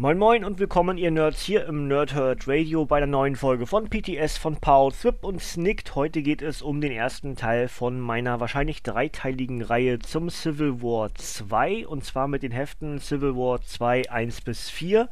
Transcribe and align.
Moin 0.00 0.16
Moin 0.16 0.44
und 0.44 0.60
willkommen 0.60 0.96
ihr 0.96 1.10
Nerds 1.10 1.42
hier 1.42 1.66
im 1.66 1.88
Nerdhurt 1.88 2.46
Radio 2.46 2.86
bei 2.86 3.00
der 3.00 3.08
neuen 3.08 3.34
Folge 3.34 3.66
von 3.66 3.90
PTS 3.90 4.38
von 4.38 4.54
Paul 4.54 4.92
Thwip 4.92 5.24
und 5.24 5.42
Snicked. 5.42 5.96
Heute 5.96 6.22
geht 6.22 6.40
es 6.40 6.62
um 6.62 6.80
den 6.80 6.92
ersten 6.92 7.34
Teil 7.34 7.66
von 7.66 7.98
meiner 7.98 8.38
wahrscheinlich 8.38 8.84
dreiteiligen 8.84 9.60
Reihe 9.60 9.98
zum 9.98 10.30
Civil 10.30 10.82
War 10.82 11.12
2 11.16 11.88
und 11.88 12.04
zwar 12.04 12.28
mit 12.28 12.44
den 12.44 12.52
Heften 12.52 13.00
Civil 13.00 13.34
War 13.34 13.60
2 13.60 14.08
1 14.08 14.42
bis 14.42 14.70
4. 14.70 15.08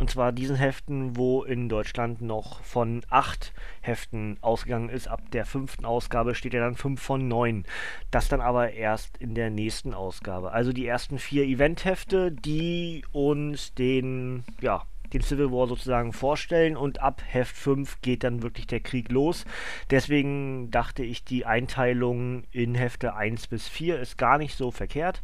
Und 0.00 0.10
zwar 0.10 0.32
diesen 0.32 0.56
Heften, 0.56 1.16
wo 1.16 1.44
in 1.44 1.68
Deutschland 1.68 2.20
noch 2.20 2.60
von 2.62 3.02
acht 3.10 3.52
Heften 3.80 4.38
ausgegangen 4.40 4.88
ist. 4.88 5.06
Ab 5.06 5.20
der 5.30 5.46
fünften 5.46 5.84
Ausgabe 5.84 6.34
steht 6.34 6.52
ja 6.52 6.58
dann 6.58 6.74
5 6.74 7.00
von 7.00 7.28
9. 7.28 7.64
Das 8.10 8.26
dann 8.26 8.40
aber 8.40 8.72
erst 8.72 9.16
in 9.18 9.36
der 9.36 9.50
nächsten 9.50 9.94
Ausgabe. 9.94 10.50
Also 10.50 10.72
die 10.72 10.84
ersten 10.84 11.20
vier 11.20 11.44
Eventhefte, 11.44 12.32
die 12.32 13.04
uns 13.12 13.72
den, 13.74 14.23
ja, 14.60 14.82
den 15.12 15.22
Civil 15.22 15.52
War 15.52 15.68
sozusagen 15.68 16.12
vorstellen 16.12 16.76
und 16.76 17.00
ab 17.00 17.22
Heft 17.26 17.56
5 17.56 18.00
geht 18.02 18.24
dann 18.24 18.42
wirklich 18.42 18.66
der 18.66 18.80
Krieg 18.80 19.10
los. 19.10 19.44
Deswegen 19.90 20.70
dachte 20.70 21.04
ich, 21.04 21.24
die 21.24 21.46
Einteilung 21.46 22.44
in 22.50 22.74
Hefte 22.74 23.14
1 23.14 23.46
bis 23.46 23.68
4 23.68 24.00
ist 24.00 24.18
gar 24.18 24.38
nicht 24.38 24.56
so 24.56 24.70
verkehrt 24.70 25.22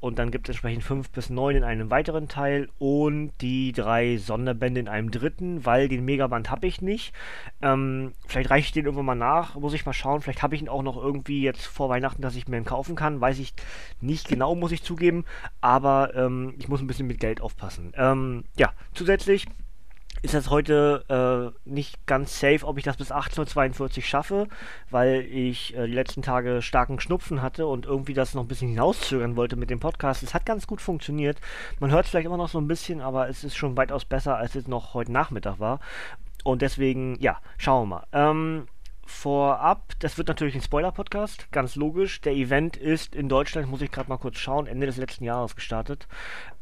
und 0.00 0.18
dann 0.18 0.30
gibt 0.30 0.48
es 0.48 0.54
entsprechend 0.54 0.82
5 0.82 1.10
bis 1.10 1.30
9 1.30 1.56
in 1.56 1.64
einem 1.64 1.90
weiteren 1.90 2.26
Teil 2.26 2.68
und 2.78 3.32
die 3.40 3.72
drei 3.72 4.16
Sonderbände 4.16 4.80
in 4.80 4.88
einem 4.88 5.10
dritten, 5.10 5.64
weil 5.66 5.88
den 5.88 6.04
Megaband 6.04 6.50
habe 6.50 6.66
ich 6.66 6.80
nicht. 6.80 7.12
Ähm, 7.60 8.12
vielleicht 8.26 8.50
reiche 8.50 8.66
ich 8.66 8.72
den 8.72 8.86
irgendwann 8.86 9.06
mal 9.06 9.14
nach, 9.14 9.56
muss 9.56 9.74
ich 9.74 9.84
mal 9.84 9.92
schauen. 9.92 10.22
Vielleicht 10.22 10.42
habe 10.42 10.54
ich 10.54 10.62
ihn 10.62 10.70
auch 10.70 10.82
noch 10.82 10.96
irgendwie 10.96 11.42
jetzt 11.42 11.66
vor 11.66 11.90
Weihnachten, 11.90 12.22
dass 12.22 12.34
ich 12.34 12.48
mir 12.48 12.56
ihn 12.56 12.64
kaufen 12.64 12.96
kann. 12.96 13.20
Weiß 13.20 13.38
ich 13.38 13.52
nicht 14.00 14.28
genau, 14.28 14.54
muss 14.54 14.72
ich 14.72 14.82
zugeben. 14.82 15.24
Aber 15.60 16.14
ähm, 16.14 16.54
ich 16.58 16.68
muss 16.68 16.80
ein 16.80 16.86
bisschen 16.86 17.06
mit 17.06 17.20
Geld 17.20 17.42
aufpassen. 17.42 17.92
Ähm, 17.96 18.44
ja, 18.56 18.72
zusätzlich 18.94 19.46
ist 20.22 20.34
das 20.34 20.50
heute 20.50 21.54
äh, 21.64 21.68
nicht 21.68 22.06
ganz 22.06 22.38
safe, 22.38 22.66
ob 22.66 22.78
ich 22.78 22.84
das 22.84 22.96
bis 22.96 23.12
18.42 23.12 23.80
Uhr 23.80 24.02
schaffe, 24.02 24.48
weil 24.90 25.20
ich 25.22 25.74
äh, 25.76 25.86
die 25.86 25.94
letzten 25.94 26.22
Tage 26.22 26.62
starken 26.62 27.00
Schnupfen 27.00 27.40
hatte 27.42 27.66
und 27.66 27.86
irgendwie 27.86 28.14
das 28.14 28.34
noch 28.34 28.42
ein 28.42 28.48
bisschen 28.48 28.68
hinauszögern 28.68 29.36
wollte 29.36 29.56
mit 29.56 29.70
dem 29.70 29.80
Podcast. 29.80 30.22
Es 30.22 30.34
hat 30.34 30.44
ganz 30.44 30.66
gut 30.66 30.80
funktioniert. 30.80 31.38
Man 31.78 31.90
hört 31.90 32.04
es 32.04 32.10
vielleicht 32.10 32.26
immer 32.26 32.36
noch 32.36 32.48
so 32.48 32.60
ein 32.60 32.68
bisschen, 32.68 33.00
aber 33.00 33.28
es 33.28 33.44
ist 33.44 33.56
schon 33.56 33.76
weitaus 33.76 34.04
besser, 34.04 34.36
als 34.36 34.54
es 34.54 34.68
noch 34.68 34.94
heute 34.94 35.12
Nachmittag 35.12 35.58
war. 35.58 35.80
Und 36.44 36.62
deswegen, 36.62 37.16
ja, 37.20 37.38
schauen 37.58 37.88
wir 37.88 37.96
mal. 37.96 38.06
Ähm, 38.12 38.66
vorab, 39.06 39.92
das 39.98 40.18
wird 40.18 40.28
natürlich 40.28 40.54
ein 40.54 40.62
Spoiler-Podcast, 40.62 41.50
ganz 41.50 41.76
logisch. 41.76 42.20
Der 42.20 42.32
Event 42.32 42.76
ist 42.76 43.14
in 43.14 43.28
Deutschland, 43.28 43.68
muss 43.68 43.82
ich 43.82 43.90
gerade 43.90 44.08
mal 44.08 44.18
kurz 44.18 44.38
schauen, 44.38 44.66
Ende 44.66 44.86
des 44.86 44.96
letzten 44.96 45.24
Jahres 45.24 45.56
gestartet. 45.56 46.06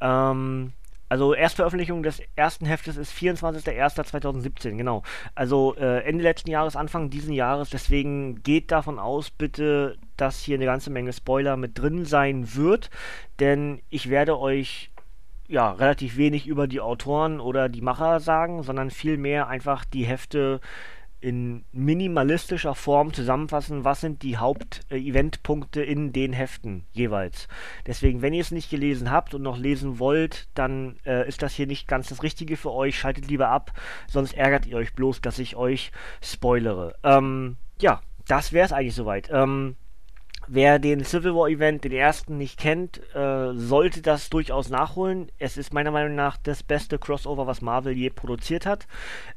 Ähm, 0.00 0.72
also 1.08 1.32
Erstveröffentlichung 1.32 2.02
des 2.02 2.20
ersten 2.36 2.66
Heftes 2.66 2.96
ist 2.96 3.12
24.01.2017, 3.12 4.76
genau. 4.76 5.02
Also 5.34 5.74
äh, 5.76 6.02
Ende 6.04 6.22
letzten 6.22 6.50
Jahres, 6.50 6.76
Anfang 6.76 7.10
diesen 7.10 7.32
Jahres. 7.32 7.70
Deswegen 7.70 8.42
geht 8.42 8.70
davon 8.70 8.98
aus, 8.98 9.30
bitte, 9.30 9.96
dass 10.16 10.40
hier 10.40 10.56
eine 10.56 10.66
ganze 10.66 10.90
Menge 10.90 11.12
Spoiler 11.12 11.56
mit 11.56 11.78
drin 11.78 12.04
sein 12.04 12.54
wird. 12.54 12.90
Denn 13.40 13.80
ich 13.88 14.10
werde 14.10 14.38
euch 14.38 14.90
ja 15.48 15.72
relativ 15.72 16.18
wenig 16.18 16.46
über 16.46 16.66
die 16.66 16.80
Autoren 16.80 17.40
oder 17.40 17.70
die 17.70 17.80
Macher 17.80 18.20
sagen, 18.20 18.62
sondern 18.62 18.90
vielmehr 18.90 19.48
einfach 19.48 19.86
die 19.86 20.04
Hefte 20.04 20.60
in 21.20 21.64
minimalistischer 21.72 22.74
Form 22.74 23.12
zusammenfassen, 23.12 23.84
was 23.84 24.00
sind 24.00 24.22
die 24.22 24.38
Haupt-Eventpunkte 24.38 25.82
in 25.82 26.12
den 26.12 26.32
Heften 26.32 26.84
jeweils. 26.92 27.48
Deswegen, 27.86 28.22
wenn 28.22 28.34
ihr 28.34 28.40
es 28.40 28.50
nicht 28.50 28.70
gelesen 28.70 29.10
habt 29.10 29.34
und 29.34 29.42
noch 29.42 29.58
lesen 29.58 29.98
wollt, 29.98 30.48
dann 30.54 30.96
äh, 31.04 31.26
ist 31.28 31.42
das 31.42 31.54
hier 31.54 31.66
nicht 31.66 31.88
ganz 31.88 32.08
das 32.08 32.22
Richtige 32.22 32.56
für 32.56 32.72
euch. 32.72 32.98
Schaltet 32.98 33.28
lieber 33.28 33.48
ab, 33.48 33.72
sonst 34.06 34.34
ärgert 34.34 34.66
ihr 34.66 34.76
euch 34.76 34.94
bloß, 34.94 35.20
dass 35.20 35.38
ich 35.38 35.56
euch 35.56 35.90
spoilere. 36.22 36.94
Ähm, 37.02 37.56
ja, 37.80 38.00
das 38.26 38.52
wäre 38.52 38.66
es 38.66 38.72
eigentlich 38.72 38.94
soweit. 38.94 39.28
Ähm, 39.32 39.76
Wer 40.50 40.78
den 40.78 41.04
Civil 41.04 41.34
War 41.34 41.48
Event, 41.50 41.84
den 41.84 41.92
ersten, 41.92 42.38
nicht 42.38 42.58
kennt, 42.58 43.02
äh, 43.14 43.52
sollte 43.52 44.00
das 44.00 44.30
durchaus 44.30 44.70
nachholen. 44.70 45.30
Es 45.38 45.58
ist 45.58 45.74
meiner 45.74 45.90
Meinung 45.90 46.14
nach 46.14 46.38
das 46.38 46.62
beste 46.62 46.98
Crossover, 46.98 47.46
was 47.46 47.60
Marvel 47.60 47.92
je 47.92 48.08
produziert 48.08 48.64
hat. 48.64 48.86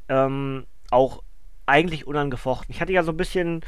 Ähm, 0.08 0.66
auch 0.90 1.22
eigentlich 1.66 2.08
unangefochten. 2.08 2.74
Ich 2.74 2.82
hatte 2.82 2.94
ja 2.94 3.04
so 3.04 3.12
ein 3.12 3.18
bisschen 3.18 3.62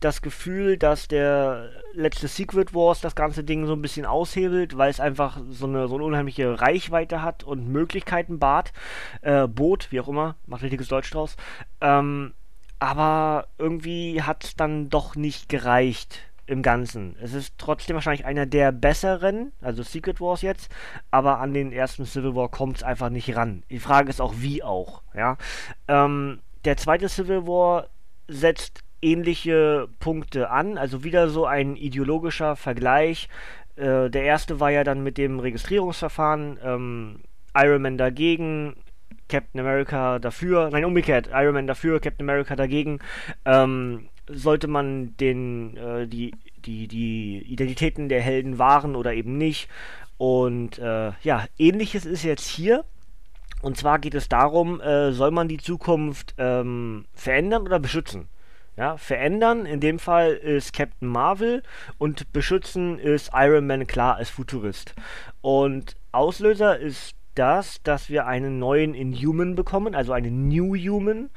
das 0.00 0.22
Gefühl, 0.22 0.78
dass 0.78 1.08
der 1.08 1.70
letzte 1.92 2.26
Secret 2.26 2.74
Wars 2.74 3.00
das 3.00 3.14
ganze 3.14 3.44
Ding 3.44 3.66
so 3.66 3.74
ein 3.74 3.82
bisschen 3.82 4.06
aushebelt, 4.06 4.76
weil 4.78 4.90
es 4.90 4.98
einfach 4.98 5.38
so 5.50 5.66
eine, 5.66 5.88
so 5.88 5.96
eine 5.96 6.04
unheimliche 6.04 6.60
Reichweite 6.60 7.22
hat 7.22 7.44
und 7.44 7.68
Möglichkeiten 7.68 8.38
bat, 8.38 8.72
äh, 9.20 9.46
bot, 9.46 9.92
wie 9.92 10.00
auch 10.00 10.08
immer, 10.08 10.36
macht 10.46 10.62
richtiges 10.62 10.88
Deutsch 10.88 11.10
draus. 11.10 11.36
Ähm, 11.82 12.32
aber 12.78 13.48
irgendwie 13.58 14.22
hat 14.22 14.44
es 14.44 14.56
dann 14.56 14.88
doch 14.88 15.14
nicht 15.14 15.50
gereicht 15.50 16.20
im 16.46 16.62
Ganzen. 16.62 17.14
Es 17.20 17.34
ist 17.34 17.54
trotzdem 17.58 17.94
wahrscheinlich 17.94 18.24
einer 18.24 18.46
der 18.46 18.72
besseren, 18.72 19.52
also 19.60 19.82
Secret 19.82 20.20
Wars 20.20 20.42
jetzt, 20.42 20.70
aber 21.10 21.38
an 21.38 21.52
den 21.52 21.72
ersten 21.72 22.06
Civil 22.06 22.34
War 22.34 22.48
kommt 22.48 22.78
es 22.78 22.82
einfach 22.82 23.10
nicht 23.10 23.36
ran. 23.36 23.62
Die 23.70 23.78
Frage 23.78 24.08
ist 24.08 24.20
auch, 24.20 24.34
wie 24.38 24.62
auch, 24.62 25.02
ja. 25.14 25.36
Ähm, 25.86 26.40
der 26.64 26.76
zweite 26.76 27.08
Civil 27.08 27.46
War 27.46 27.88
setzt 28.28 28.82
ähnliche 29.02 29.88
Punkte 29.98 30.50
an, 30.50 30.78
also 30.78 31.04
wieder 31.04 31.28
so 31.28 31.46
ein 31.46 31.76
ideologischer 31.76 32.56
Vergleich. 32.56 33.28
Äh, 33.76 34.10
der 34.10 34.24
erste 34.24 34.60
war 34.60 34.70
ja 34.70 34.84
dann 34.84 35.02
mit 35.02 35.18
dem 35.18 35.40
Registrierungsverfahren, 35.40 36.58
ähm, 36.62 37.20
Iron 37.54 37.82
Man 37.82 37.98
dagegen, 37.98 38.76
Captain 39.28 39.60
America 39.60 40.18
dafür, 40.18 40.70
nein, 40.70 40.84
umgekehrt, 40.84 41.30
Iron 41.32 41.54
Man 41.54 41.66
dafür, 41.66 42.00
Captain 42.00 42.28
America 42.28 42.56
dagegen. 42.56 42.98
Ähm, 43.44 44.08
sollte 44.28 44.68
man 44.68 45.16
den, 45.16 45.76
äh, 45.76 46.06
die, 46.06 46.32
die, 46.64 46.86
die 46.86 47.38
Identitäten 47.48 48.08
der 48.08 48.20
Helden 48.20 48.58
wahren 48.58 48.96
oder 48.96 49.14
eben 49.14 49.38
nicht. 49.38 49.68
Und 50.18 50.78
äh, 50.78 51.12
ja, 51.22 51.46
ähnliches 51.58 52.04
ist 52.04 52.22
jetzt 52.22 52.46
hier. 52.46 52.84
Und 53.62 53.76
zwar 53.76 53.98
geht 53.98 54.14
es 54.14 54.28
darum, 54.28 54.80
äh, 54.80 55.12
soll 55.12 55.30
man 55.30 55.48
die 55.48 55.58
Zukunft 55.58 56.34
ähm, 56.38 57.04
verändern 57.14 57.62
oder 57.62 57.78
beschützen? 57.78 58.28
Ja, 58.76 58.96
verändern 58.96 59.66
in 59.66 59.80
dem 59.80 59.98
Fall 59.98 60.32
ist 60.32 60.72
Captain 60.72 61.08
Marvel 61.08 61.62
und 61.98 62.32
beschützen 62.32 62.98
ist 62.98 63.30
Iron 63.34 63.66
Man 63.66 63.86
klar 63.86 64.16
als 64.16 64.30
Futurist. 64.30 64.94
Und 65.42 65.96
Auslöser 66.12 66.78
ist 66.78 67.14
das, 67.34 67.82
dass 67.82 68.08
wir 68.08 68.26
einen 68.26 68.58
neuen 68.58 68.94
Inhuman 68.94 69.54
bekommen, 69.54 69.94
also 69.94 70.12
einen 70.12 70.48
New 70.48 70.74
Human, 70.76 71.30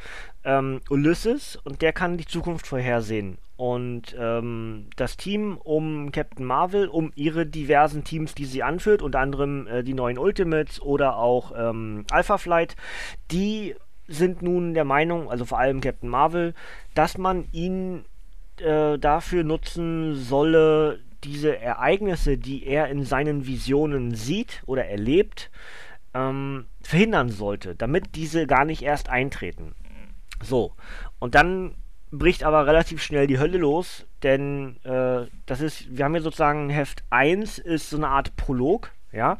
ähm, 0.44 0.81
Ulysses, 0.90 1.57
und 1.63 1.81
der 1.81 1.91
kann 1.91 2.17
die 2.17 2.25
Zukunft 2.25 2.67
vorhersehen. 2.67 3.38
Und 3.63 4.13
ähm, 4.19 4.88
das 4.97 5.16
Team 5.16 5.58
um 5.58 6.11
Captain 6.11 6.46
Marvel, 6.46 6.90
um 6.90 7.14
ihre 7.16 7.46
diversen 7.46 8.03
Teams, 8.03 8.35
die 8.35 8.43
sie 8.43 8.61
anführt, 8.61 9.02
unter 9.02 9.22
anderem 9.22 9.67
äh, 9.67 9.84
die 9.84 9.93
neuen 9.93 10.17
Ultimates 10.17 10.82
oder 10.82 11.16
auch 11.16 11.53
ähm, 11.55 12.03
Alpha 12.11 12.38
Flight, 12.38 12.76
die 13.32 13.73
sind 14.05 14.41
nun 14.41 14.73
der 14.73 14.84
Meinung, 14.84 15.32
also 15.32 15.46
vor 15.46 15.59
allem 15.59 15.79
Captain 15.79 16.09
Marvel, 16.09 16.53
dass 16.93 17.17
man 17.17 17.47
ihn 17.53 18.03
äh, 18.58 18.99
dafür 18.99 19.46
nutzen 19.46 20.16
solle, 20.16 20.99
diese 21.23 21.58
Ereignisse, 21.58 22.38
die 22.38 22.66
er 22.66 22.90
in 22.90 23.05
seinen 23.05 23.47
Visionen 23.47 24.14
sieht 24.14 24.61
oder 24.66 24.88
erlebt, 24.88 25.52
ähm, 26.14 26.66
verhindern 26.82 27.29
sollte, 27.29 27.76
damit 27.76 28.16
diese 28.16 28.46
gar 28.46 28.66
nicht 28.66 28.82
erst 28.82 29.08
eintreten. 29.08 29.73
So, 30.41 30.73
und 31.20 31.34
dann 31.35 31.76
bricht 32.14 32.44
aber 32.44 32.68
relativ 32.68 33.02
schnell 33.02 33.28
die 33.28 33.40
Hölle 33.40 33.58
los, 33.58 34.06
denn 34.22 34.78
äh, 34.84 35.26
das 35.46 35.62
ist, 35.62 35.98
wir 35.98 36.06
haben 36.06 36.14
hier 36.14 36.22
sozusagen 36.22 36.70
Heft 36.70 37.04
1 37.10 37.58
ist 37.58 37.90
so 37.90 37.98
eine 37.98 38.08
Art 38.08 38.36
Prolog, 38.36 38.92
ja. 39.12 39.38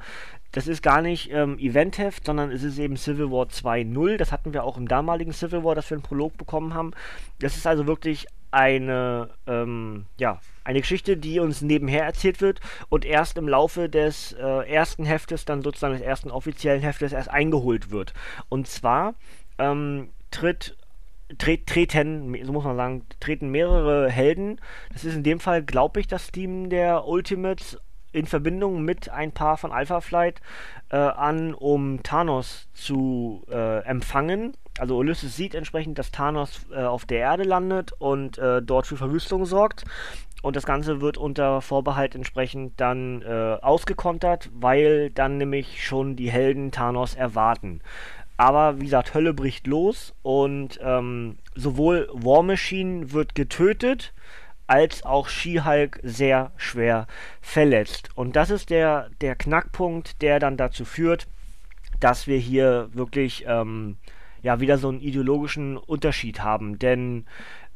Das 0.52 0.68
ist 0.68 0.84
gar 0.84 1.02
nicht 1.02 1.32
ähm, 1.32 1.58
Eventheft, 1.58 2.26
sondern 2.26 2.52
es 2.52 2.62
ist 2.62 2.78
eben 2.78 2.96
Civil 2.96 3.32
War 3.32 3.48
2.0. 3.48 4.18
Das 4.18 4.32
hatten 4.32 4.54
wir 4.54 4.64
auch 4.64 4.78
im 4.78 4.88
damaligen 4.88 5.34
Civil 5.34 5.64
War, 5.64 5.74
dass 5.74 5.90
wir 5.90 5.96
einen 5.96 6.04
Prolog 6.04 6.38
bekommen 6.38 6.76
haben. 6.76 6.92
Das 7.40 7.58
ist 7.58 7.66
also 7.66 7.88
wirklich 7.88 8.28
eine, 8.52 9.30
ähm, 9.48 10.06
ja, 10.20 10.40
Eine 10.64 10.82
Geschichte, 10.82 11.18
die 11.18 11.40
uns 11.40 11.62
nebenher 11.62 12.06
erzählt 12.06 12.40
wird 12.40 12.60
und 12.90 13.04
erst 13.04 13.38
im 13.38 13.48
Laufe 13.50 13.90
des 13.90 14.34
äh, 14.34 14.72
ersten 14.72 15.06
Heftes, 15.06 15.46
dann 15.46 15.64
sozusagen 15.64 15.94
des 15.94 16.04
ersten 16.04 16.30
offiziellen 16.30 16.82
Heftes, 16.82 17.14
erst 17.14 17.32
eingeholt 17.32 17.90
wird. 17.90 18.14
Und 18.50 18.68
zwar 18.68 19.16
ähm, 19.58 20.10
tritt 20.30 20.78
treten, 21.38 22.36
so 22.44 22.52
muss 22.52 22.64
man 22.64 22.76
sagen, 22.76 23.06
treten 23.20 23.50
mehrere 23.50 24.10
Helden. 24.10 24.60
Das 24.92 25.04
ist 25.04 25.16
in 25.16 25.24
dem 25.24 25.40
Fall, 25.40 25.64
glaube 25.64 26.00
ich, 26.00 26.08
das 26.08 26.32
Team 26.32 26.70
der 26.70 27.08
Ultimates 27.08 27.78
in 28.12 28.26
Verbindung 28.28 28.84
mit 28.84 29.10
ein 29.10 29.32
paar 29.32 29.58
von 29.58 29.72
Alpha 29.72 30.00
Flight 30.00 30.40
äh, 30.90 30.98
an, 30.98 31.54
um 31.54 32.04
Thanos 32.04 32.70
zu 32.74 33.44
äh, 33.50 33.80
empfangen. 33.86 34.54
Also 34.80 34.98
Ulysses 34.98 35.36
sieht 35.36 35.56
entsprechend, 35.56 36.00
dass 36.00 36.12
Thanos 36.12 36.66
äh, 36.72 36.84
auf 36.84 37.06
der 37.06 37.20
Erde 37.20 37.44
landet 37.44 37.92
und 37.98 38.38
äh, 38.38 38.62
dort 38.62 38.88
für 38.88 38.98
Verwüstung 38.98 39.46
sorgt. 39.46 39.84
Und 40.42 40.56
das 40.56 40.66
Ganze 40.66 41.00
wird 41.00 41.18
unter 41.18 41.62
Vorbehalt 41.62 42.16
entsprechend 42.16 42.80
dann 42.80 43.22
äh, 43.22 43.58
ausgekontert, 43.62 44.50
weil 44.54 45.10
dann 45.10 45.38
nämlich 45.38 45.86
schon 45.86 46.16
die 46.16 46.30
Helden 46.30 46.72
Thanos 46.72 47.16
erwarten. 47.16 47.82
Aber 48.38 48.80
wie 48.80 48.86
gesagt, 48.86 49.14
Hölle 49.14 49.34
bricht 49.34 49.68
los 49.68 50.14
und 50.24 50.80
ähm, 50.82 51.38
sowohl 51.56 52.10
War 52.14 52.44
Machine 52.44 53.12
wird 53.12 53.36
getötet, 53.36 54.14
als 54.66 55.04
auch 55.04 55.28
She-Hulk 55.28 56.00
sehr 56.04 56.52
schwer 56.58 57.08
verletzt. 57.42 58.10
Und 58.16 58.36
das 58.36 58.50
ist 58.50 58.70
der, 58.70 59.10
der 59.22 59.36
Knackpunkt, 59.36 60.22
der 60.22 60.40
dann 60.40 60.58
dazu 60.58 60.86
führt, 60.86 61.28
dass 62.00 62.28
wir 62.28 62.38
hier 62.38 62.90
wirklich 62.94 63.46
ähm, 63.48 63.98
ja 64.42 64.60
wieder 64.60 64.78
so 64.78 64.90
einen 64.90 65.00
ideologischen 65.00 65.78
Unterschied 65.78 66.42
haben. 66.42 66.80
Denn 66.80 67.26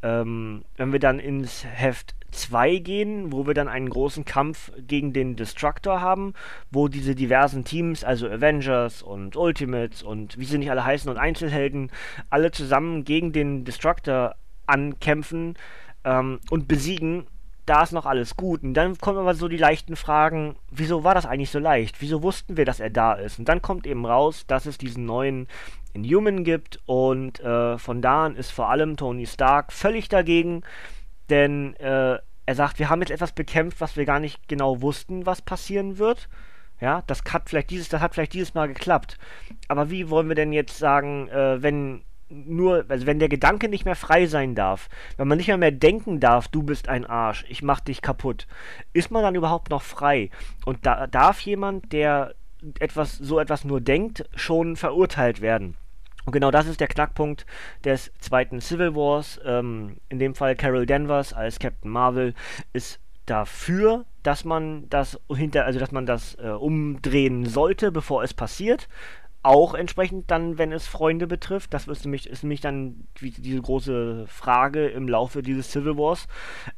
ähm, 0.01 0.63
wenn 0.75 0.91
wir 0.91 0.99
dann 0.99 1.19
ins 1.19 1.65
Heft 1.65 2.15
2 2.31 2.77
gehen, 2.77 3.31
wo 3.31 3.47
wir 3.47 3.53
dann 3.53 3.67
einen 3.67 3.89
großen 3.89 4.25
Kampf 4.25 4.71
gegen 4.77 5.13
den 5.13 5.35
Destructor 5.35 6.01
haben, 6.01 6.33
wo 6.71 6.87
diese 6.87 7.15
diversen 7.15 7.63
Teams, 7.63 8.03
also 8.03 8.27
Avengers 8.27 9.01
und 9.01 9.35
Ultimates 9.35 10.03
und 10.03 10.37
wie 10.37 10.45
sie 10.45 10.57
nicht 10.57 10.71
alle 10.71 10.85
heißen 10.85 11.09
und 11.09 11.17
Einzelhelden, 11.17 11.91
alle 12.29 12.51
zusammen 12.51 13.03
gegen 13.03 13.31
den 13.31 13.65
Destructor 13.65 14.35
ankämpfen 14.65 15.55
ähm, 16.03 16.39
und 16.49 16.67
besiegen, 16.67 17.27
da 17.65 17.83
ist 17.83 17.91
noch 17.91 18.05
alles 18.05 18.37
gut. 18.37 18.63
Und 18.63 18.73
dann 18.73 18.97
kommen 18.97 19.19
aber 19.19 19.35
so 19.35 19.47
die 19.47 19.57
leichten 19.57 19.95
Fragen, 19.95 20.55
wieso 20.71 21.03
war 21.03 21.13
das 21.13 21.25
eigentlich 21.25 21.51
so 21.51 21.59
leicht? 21.59 22.01
Wieso 22.01 22.23
wussten 22.23 22.55
wir, 22.55 22.65
dass 22.65 22.79
er 22.79 22.89
da 22.89 23.13
ist? 23.13 23.39
Und 23.39 23.49
dann 23.49 23.61
kommt 23.61 23.85
eben 23.85 24.05
raus, 24.05 24.45
dass 24.47 24.65
es 24.65 24.77
diesen 24.77 25.05
neuen 25.05 25.47
Inhuman 25.93 26.43
gibt 26.43 26.79
und 26.85 27.39
äh, 27.41 27.77
von 27.77 28.01
da 28.01 28.25
an 28.25 28.35
ist 28.35 28.51
vor 28.51 28.69
allem 28.69 28.97
Tony 28.97 29.25
Stark 29.25 29.73
völlig 29.73 30.07
dagegen, 30.09 30.63
denn 31.29 31.75
äh, 31.75 32.17
er 32.45 32.55
sagt, 32.55 32.79
wir 32.79 32.89
haben 32.89 33.01
jetzt 33.01 33.11
etwas 33.11 33.33
bekämpft, 33.33 33.81
was 33.81 33.97
wir 33.97 34.05
gar 34.05 34.19
nicht 34.19 34.47
genau 34.47 34.81
wussten, 34.81 35.25
was 35.25 35.41
passieren 35.41 35.97
wird. 35.97 36.29
Ja, 36.79 37.03
das 37.07 37.23
hat 37.29 37.49
vielleicht 37.49 37.71
dieses, 37.71 37.89
das 37.89 38.01
hat 38.01 38.13
vielleicht 38.13 38.33
dieses 38.33 38.53
Mal 38.53 38.67
geklappt. 38.67 39.17
Aber 39.67 39.89
wie 39.89 40.09
wollen 40.09 40.27
wir 40.27 40.35
denn 40.35 40.53
jetzt 40.53 40.77
sagen, 40.77 41.27
äh, 41.29 41.61
wenn 41.61 42.03
nur, 42.29 42.85
also 42.89 43.05
wenn 43.05 43.19
der 43.19 43.29
Gedanke 43.29 43.69
nicht 43.69 43.85
mehr 43.85 43.95
frei 43.95 44.25
sein 44.27 44.53
darf, 44.53 44.89
wenn 45.15 45.27
man 45.27 45.37
nicht 45.37 45.47
mehr 45.47 45.57
mehr 45.57 45.71
denken 45.71 46.19
darf, 46.19 46.47
du 46.47 46.61
bist 46.61 46.89
ein 46.89 47.05
Arsch, 47.05 47.45
ich 47.47 47.63
mach 47.63 47.79
dich 47.79 48.01
kaputt, 48.01 48.47
ist 48.93 49.11
man 49.11 49.23
dann 49.23 49.35
überhaupt 49.35 49.69
noch 49.69 49.81
frei? 49.81 50.29
Und 50.65 50.85
da 50.85 51.07
darf 51.07 51.39
jemand, 51.41 51.93
der 51.93 52.35
etwas, 52.79 53.17
so 53.17 53.39
etwas 53.39 53.63
nur 53.63 53.81
denkt, 53.81 54.25
schon 54.35 54.75
verurteilt 54.75 55.41
werden? 55.41 55.75
Und 56.27 56.33
genau 56.33 56.51
das 56.51 56.67
ist 56.67 56.81
der 56.81 56.89
Knackpunkt 56.89 57.45
des 57.85 58.11
zweiten 58.19 58.59
Civil 58.59 58.93
Wars. 58.95 59.39
Ähm, 59.45 59.95
in 60.09 60.19
dem 60.19 60.35
Fall 60.35 60.57
Carol 60.57 60.85
Danvers 60.85 61.31
als 61.31 61.57
Captain 61.57 61.89
Marvel 61.89 62.33
ist 62.73 62.99
dafür, 63.27 64.03
dass 64.23 64.43
man 64.43 64.89
das 64.89 65.17
hinter, 65.33 65.63
also 65.63 65.79
dass 65.79 65.93
man 65.93 66.05
das 66.05 66.35
äh, 66.35 66.49
umdrehen 66.49 67.45
sollte, 67.45 67.93
bevor 67.93 68.23
es 68.23 68.33
passiert. 68.33 68.89
Auch 69.43 69.73
entsprechend 69.73 70.29
dann, 70.29 70.57
wenn 70.57 70.71
es 70.71 70.87
Freunde 70.87 71.27
betrifft. 71.27 71.73
Das 71.73 71.87
ist 71.87 72.03
nämlich, 72.03 72.27
ist 72.27 72.43
nämlich 72.43 72.61
dann 72.61 73.07
diese 73.21 73.61
große 73.61 74.25
Frage 74.27 74.87
im 74.87 75.07
Laufe 75.07 75.41
dieses 75.41 75.71
Civil 75.71 75.97
Wars. 75.97 76.27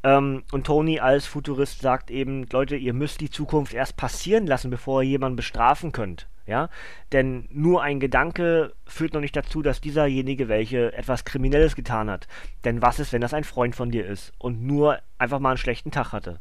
Ähm, 0.04 0.44
und 0.52 0.66
Tony 0.66 1.00
als 1.00 1.26
Futurist 1.26 1.82
sagt 1.82 2.12
eben, 2.12 2.46
Leute, 2.52 2.76
ihr 2.76 2.94
müsst 2.94 3.22
die 3.22 3.30
Zukunft 3.30 3.74
erst 3.74 3.98
passieren 3.98 4.46
lassen, 4.46 4.70
bevor 4.70 5.02
ihr 5.02 5.10
jemanden 5.10 5.38
bestrafen 5.38 5.92
könnt. 5.92 6.28
Ja, 6.50 6.70
denn 7.12 7.48
nur 7.52 7.84
ein 7.84 8.00
Gedanke 8.00 8.74
führt 8.88 9.14
noch 9.14 9.22
nicht 9.22 9.36
dazu, 9.36 9.62
dass 9.62 9.82
dieserjenige 9.82 10.48
welche 10.48 10.92
etwas 10.94 11.24
Kriminelles 11.24 11.76
getan 11.76 12.10
hat. 12.10 12.28
Denn 12.64 12.82
was 12.82 12.98
ist, 12.98 13.14
wenn 13.14 13.22
das 13.22 13.36
ein 13.36 13.44
Freund 13.44 13.76
von 13.76 13.92
dir 13.92 14.08
ist 14.08 14.34
und 14.40 14.64
nur 14.64 14.98
einfach 15.20 15.38
mal 15.38 15.50
einen 15.50 15.58
schlechten 15.60 15.92
Tag 15.92 16.12
hatte? 16.12 16.40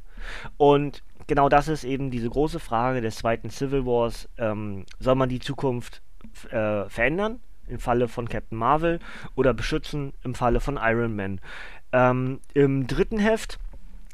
Und 0.57 1.03
genau 1.27 1.51
das 1.51 1.69
ist 1.69 1.85
eben 1.85 2.11
diese 2.11 2.31
große 2.31 2.59
Frage 2.59 3.03
des 3.03 3.17
zweiten 3.17 3.51
Civil 3.51 3.85
Wars. 3.85 4.31
Ähm, 4.39 4.87
soll 4.99 5.15
man 5.15 5.29
die 5.29 5.41
Zukunft 5.41 6.01
äh, 6.51 6.89
verändern 6.89 7.41
im 7.67 7.79
Falle 7.79 8.09
von 8.09 8.29
Captain 8.29 8.57
Marvel 8.59 8.99
oder 9.35 9.55
beschützen 9.55 10.13
im 10.25 10.35
Falle 10.35 10.61
von 10.61 10.79
Iron 10.81 11.15
Man? 11.15 11.41
Ähm, 11.93 12.41
Im 12.55 12.87
dritten 12.87 13.19
Heft 13.19 13.59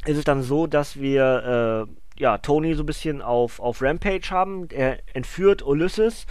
ist 0.07 0.19
es 0.19 0.25
dann 0.25 0.43
so, 0.43 0.67
dass 0.67 1.01
wir 1.01 1.87
äh, 1.89 1.93
ja, 2.17 2.39
Tony 2.39 2.75
so 2.75 2.85
ein 2.85 2.87
bisschen 2.87 3.23
auf, 3.23 3.59
auf 3.59 3.83
Rampage 3.83 4.31
haben. 4.31 4.69
Er 4.71 4.99
entführt 5.15 5.63
Ulysses 5.63 6.27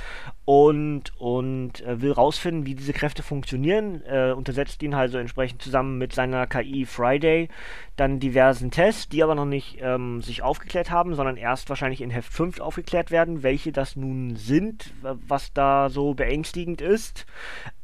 und, 0.45 1.11
und 1.19 1.81
äh, 1.81 2.01
will 2.01 2.13
rausfinden, 2.13 2.65
wie 2.65 2.75
diese 2.75 2.93
Kräfte 2.93 3.21
funktionieren. 3.21 4.01
Äh, 4.05 4.31
untersetzt 4.31 4.81
ihn 4.81 4.93
also 4.93 5.17
entsprechend 5.17 5.61
zusammen 5.61 5.97
mit 5.97 6.13
seiner 6.13 6.47
KI 6.47 6.85
Friday 6.85 7.49
dann 7.97 8.21
diversen 8.21 8.71
Tests, 8.71 9.09
die 9.09 9.23
aber 9.23 9.35
noch 9.35 9.45
nicht 9.45 9.77
ähm, 9.81 10.21
sich 10.21 10.41
aufgeklärt 10.41 10.89
haben, 10.89 11.15
sondern 11.15 11.35
erst 11.35 11.69
wahrscheinlich 11.69 12.01
in 12.01 12.11
Heft 12.11 12.31
5 12.31 12.61
aufgeklärt 12.61 13.11
werden, 13.11 13.43
welche 13.43 13.73
das 13.73 13.97
nun 13.97 14.37
sind, 14.37 14.93
was 15.01 15.51
da 15.53 15.89
so 15.89 16.13
beängstigend 16.13 16.79
ist. 16.79 17.25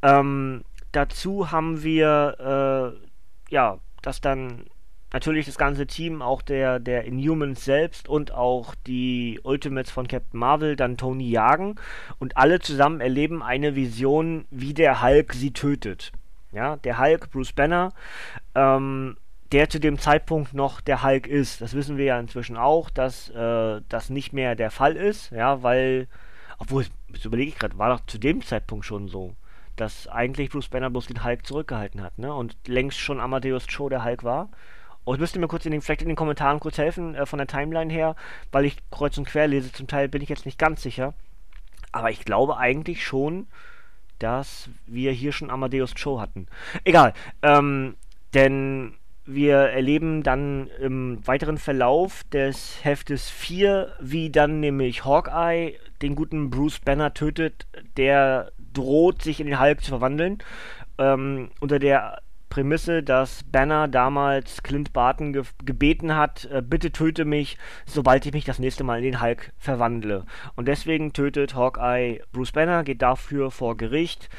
Ähm, 0.01 0.63
dazu 0.94 1.51
haben 1.51 1.84
wir, 1.84 2.96
äh, 3.50 3.54
ja, 3.54 3.80
dass 4.01 4.22
dann 4.22 4.66
natürlich 5.11 5.45
das 5.45 5.57
ganze 5.57 5.88
Team, 5.88 6.21
auch 6.21 6.41
der, 6.41 6.79
der 6.79 7.06
Inhumans 7.06 7.65
selbst 7.65 8.07
und 8.07 8.31
auch 8.31 8.75
die 8.88 9.39
Ultimates 9.44 9.91
von 9.91 10.07
Captain 10.07 10.39
Marvel, 10.39 10.75
dann 10.75 10.97
Tony 10.97 11.29
jagen 11.29 11.75
und 12.19 12.38
alle 12.38 12.59
zusammen 12.59 13.01
erleben 13.01 13.41
eine 13.41 13.75
Vision, 13.75 14.45
wie 14.51 14.73
der 14.73 15.01
Hulk 15.01 15.33
sie 15.33 15.51
tötet. 15.51 16.11
Ja, 16.51 16.77
der 16.77 16.97
Hulk, 16.97 17.29
Bruce 17.31 17.53
Banner, 17.53 17.94
ähm, 18.56 19.17
der 19.51 19.69
zu 19.69 19.79
dem 19.79 20.00
Zeitpunkt 20.00 20.53
noch 20.53 20.81
der 20.81 21.03
Hulk 21.03 21.27
ist. 21.27 21.62
Das 21.62 21.73
wissen 21.73 21.97
wir 21.97 22.05
ja 22.05 22.19
inzwischen 22.19 22.57
auch, 22.57 22.89
dass 22.89 23.29
äh, 23.29 23.81
das 23.88 24.10
nicht 24.10 24.34
mehr 24.34 24.55
der 24.55 24.72
Fall 24.72 24.95
ist, 24.95 25.31
ja, 25.31 25.63
weil, 25.63 26.07
obwohl, 26.57 26.86
das 27.10 27.25
überlege 27.25 27.50
ich 27.50 27.60
gerade, 27.60 27.77
war 27.77 27.89
doch 27.89 28.05
zu 28.05 28.17
dem 28.17 28.43
Zeitpunkt 28.43 28.86
schon 28.86 29.07
so, 29.07 29.36
dass 29.75 30.07
eigentlich 30.07 30.50
Bruce 30.50 30.69
Banner 30.69 30.89
bloß 30.89 31.07
den 31.07 31.24
Hulk 31.24 31.45
zurückgehalten 31.45 32.01
hat, 32.01 32.17
ne, 32.17 32.34
und 32.34 32.55
längst 32.67 33.00
schon 33.00 33.19
Amadeus 33.19 33.67
Cho 33.67 33.89
der 33.89 34.03
Hulk 34.03 34.24
war. 34.24 34.50
Und 35.10 35.16
ich 35.16 35.22
müsste 35.22 35.39
mir 35.39 35.48
kurz 35.48 35.66
in 35.66 35.72
den, 35.72 35.82
vielleicht 35.82 36.04
in 36.04 36.08
den 36.08 36.16
Kommentaren 36.16 36.60
kurz 36.60 36.78
helfen, 36.78 37.16
äh, 37.16 37.25
von 37.25 37.39
der 37.39 37.48
Timeline 37.48 37.92
her, 37.92 38.16
weil 38.51 38.66
ich 38.66 38.78
kreuz 38.92 39.18
und 39.18 39.25
quer 39.25 39.48
lese. 39.48 39.72
Zum 39.72 39.88
Teil 39.88 40.08
bin 40.08 40.22
ich 40.22 40.30
jetzt 40.30 40.46
nicht 40.46 40.60
ganz 40.60 40.84
sicher. 40.84 41.16
Aber 41.92 42.12
ich 42.12 42.25
glaube 42.25 42.58
eigentlich 42.58 43.04
schon, 43.04 43.48
dass 44.20 44.70
wir 44.86 45.12
hier 45.12 45.32
schon 45.32 45.50
Amadeus 45.50 45.96
Cho 45.96 46.22
hatten. 46.22 46.46
Egal. 46.84 47.13
Ähm, 47.42 47.96
denn 48.36 48.94
wir 49.25 49.56
erleben 49.56 50.22
dann 50.22 50.68
im 50.80 51.25
weiteren 51.25 51.58
Verlauf 51.58 52.24
des 52.25 52.86
Heftes 52.86 53.32
4, 53.32 53.92
wie 54.00 54.30
dann 54.30 54.60
nämlich 54.60 55.06
Hawkeye 55.06 55.74
den 56.04 56.13
guten 56.13 56.51
Bruce 56.51 56.82
Banner 56.82 57.16
tötet, 57.16 57.66
der 57.98 58.51
droht, 58.75 59.24
sich 59.24 59.39
in 59.39 59.48
den 59.48 59.60
Hulk 59.60 59.84
zu 59.84 59.89
verwandeln. 59.89 60.38
Ähm, 61.00 61.50
unter 61.60 61.80
der 61.80 62.22
Prämisse, 62.50 63.03
dass 63.03 63.44
Banner 63.44 63.88
damals 63.88 64.63
Clint 64.63 64.94
Barton 64.94 65.34
ge 65.34 65.44
gebeten 65.63 66.15
hat, 66.15 66.46
äh, 66.46 66.62
bitte 66.62 66.91
töte 66.91 67.25
mich, 67.25 67.58
sobald 67.86 68.25
ich 68.25 68.34
mich 68.34 68.46
das 68.46 68.60
nächste 68.60 68.84
Mal 68.84 68.98
in 69.00 69.06
den 69.06 69.22
Hulk 69.22 69.53
verwandle. 69.58 70.25
Und 70.56 70.68
deswegen 70.68 71.13
tötet 71.13 71.56
Hawkeye 71.56 72.22
Bruce 72.32 72.51
Banner, 72.51 72.84
geht 72.84 73.01
dafür 73.01 73.51
vor 73.51 73.77
Gericht. 73.77 74.29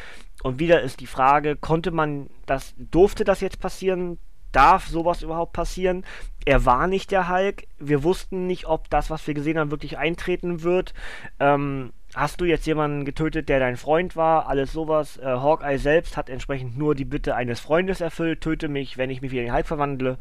Und 0.43 0.59
wieder 0.59 0.83
ist 0.83 1.01
die 1.01 1.07
Frage, 1.07 1.57
konnte 1.57 1.91
man 1.91 2.31
das, 2.47 2.75
durfte 2.79 3.25
das 3.25 3.41
jetzt 3.41 3.61
passieren? 3.61 4.19
Darf 4.53 4.89
sowas 4.89 5.23
überhaupt 5.23 5.53
passieren? 5.53 6.05
Er 6.45 6.65
war 6.65 6.89
nicht 6.89 7.13
der 7.13 7.29
Hulk. 7.29 7.69
Wir 7.79 8.03
wussten 8.03 8.47
nicht, 8.47 8.67
ob 8.67 8.91
das, 8.91 9.11
was 9.11 9.27
wir 9.27 9.35
gesehen 9.35 9.59
haben, 9.59 9.71
wirklich 9.71 9.99
eintreten 9.99 10.63
wird. 10.63 10.93
Ähm, 11.39 11.93
hast 12.15 12.41
du 12.41 12.45
jetzt 12.45 12.67
jemanden 12.67 13.05
getötet, 13.05 13.49
der 13.49 13.61
dein 13.61 13.77
Freund 13.77 14.17
war, 14.17 14.49
alles 14.49 14.73
sowas. 14.73 15.17
Äh, 15.19 15.25
Hawkeye 15.25 15.79
selbst 15.79 16.17
hat 16.17 16.29
entsprechend 16.29 16.77
nur 16.77 16.95
die 16.95 17.05
Bitte 17.05 17.35
eines 17.37 17.61
Freundes 17.61 18.01
erfüllt, 18.01 18.41
töte 18.41 18.69
mich, 18.69 18.99
wenn 18.99 19.11
ich 19.11 19.23
mich 19.23 19.31
wieder 19.31 19.43
in 19.43 19.49
den 19.49 19.55
Hulk 19.55 19.67
verwandle. 19.67 20.19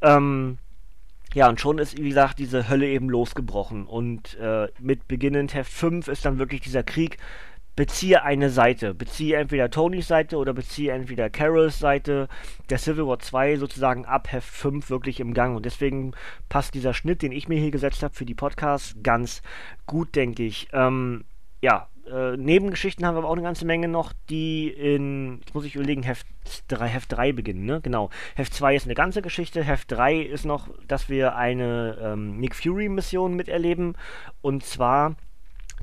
Ähm, 0.00 0.58
ja, 1.34 1.48
und 1.48 1.60
schon 1.60 1.78
ist, 1.78 1.98
wie 1.98 2.08
gesagt, 2.08 2.38
diese 2.38 2.68
Hölle 2.68 2.86
eben 2.86 3.10
losgebrochen. 3.10 3.86
Und 3.86 4.38
äh, 4.38 4.68
mit 4.80 5.06
beginnend 5.06 5.52
Heft 5.52 5.72
5 5.72 6.08
ist 6.08 6.24
dann 6.24 6.38
wirklich 6.38 6.62
dieser 6.62 6.82
Krieg 6.82 7.18
beziehe 7.76 8.22
eine 8.22 8.50
Seite. 8.50 8.94
Beziehe 8.94 9.36
entweder 9.36 9.70
Tonys 9.70 10.08
Seite 10.08 10.38
oder 10.38 10.54
beziehe 10.54 10.92
entweder 10.92 11.30
Carols 11.30 11.78
Seite. 11.78 12.28
Der 12.70 12.78
Civil 12.78 13.06
War 13.06 13.18
2 13.18 13.56
sozusagen 13.56 14.06
ab 14.06 14.32
Heft 14.32 14.48
5 14.48 14.90
wirklich 14.90 15.20
im 15.20 15.34
Gang. 15.34 15.54
Und 15.56 15.66
deswegen 15.66 16.12
passt 16.48 16.74
dieser 16.74 16.94
Schnitt, 16.94 17.22
den 17.22 17.32
ich 17.32 17.48
mir 17.48 17.60
hier 17.60 17.70
gesetzt 17.70 18.02
habe 18.02 18.14
für 18.14 18.24
die 18.24 18.34
Podcasts, 18.34 18.96
ganz 19.02 19.42
gut, 19.86 20.16
denke 20.16 20.42
ich. 20.42 20.68
Ähm, 20.72 21.24
ja, 21.60 21.88
äh, 22.10 22.36
Nebengeschichten 22.36 23.04
haben 23.04 23.14
wir 23.14 23.18
aber 23.18 23.28
auch 23.28 23.32
eine 23.32 23.42
ganze 23.42 23.66
Menge 23.66 23.88
noch, 23.88 24.12
die 24.30 24.68
in, 24.68 25.38
jetzt 25.40 25.54
muss 25.54 25.64
ich 25.64 25.74
überlegen, 25.74 26.02
Heft 26.02 26.26
3, 26.68 26.86
Heft 26.86 27.12
3 27.12 27.32
beginnen, 27.32 27.64
ne? 27.64 27.80
Genau. 27.82 28.10
Heft 28.36 28.54
2 28.54 28.76
ist 28.76 28.84
eine 28.86 28.94
ganze 28.94 29.22
Geschichte, 29.22 29.62
Heft 29.62 29.90
3 29.92 30.20
ist 30.20 30.44
noch, 30.44 30.68
dass 30.86 31.08
wir 31.08 31.36
eine 31.36 31.98
ähm, 32.00 32.38
Nick 32.38 32.54
Fury-Mission 32.54 33.34
miterleben. 33.34 33.96
Und 34.40 34.64
zwar 34.64 35.16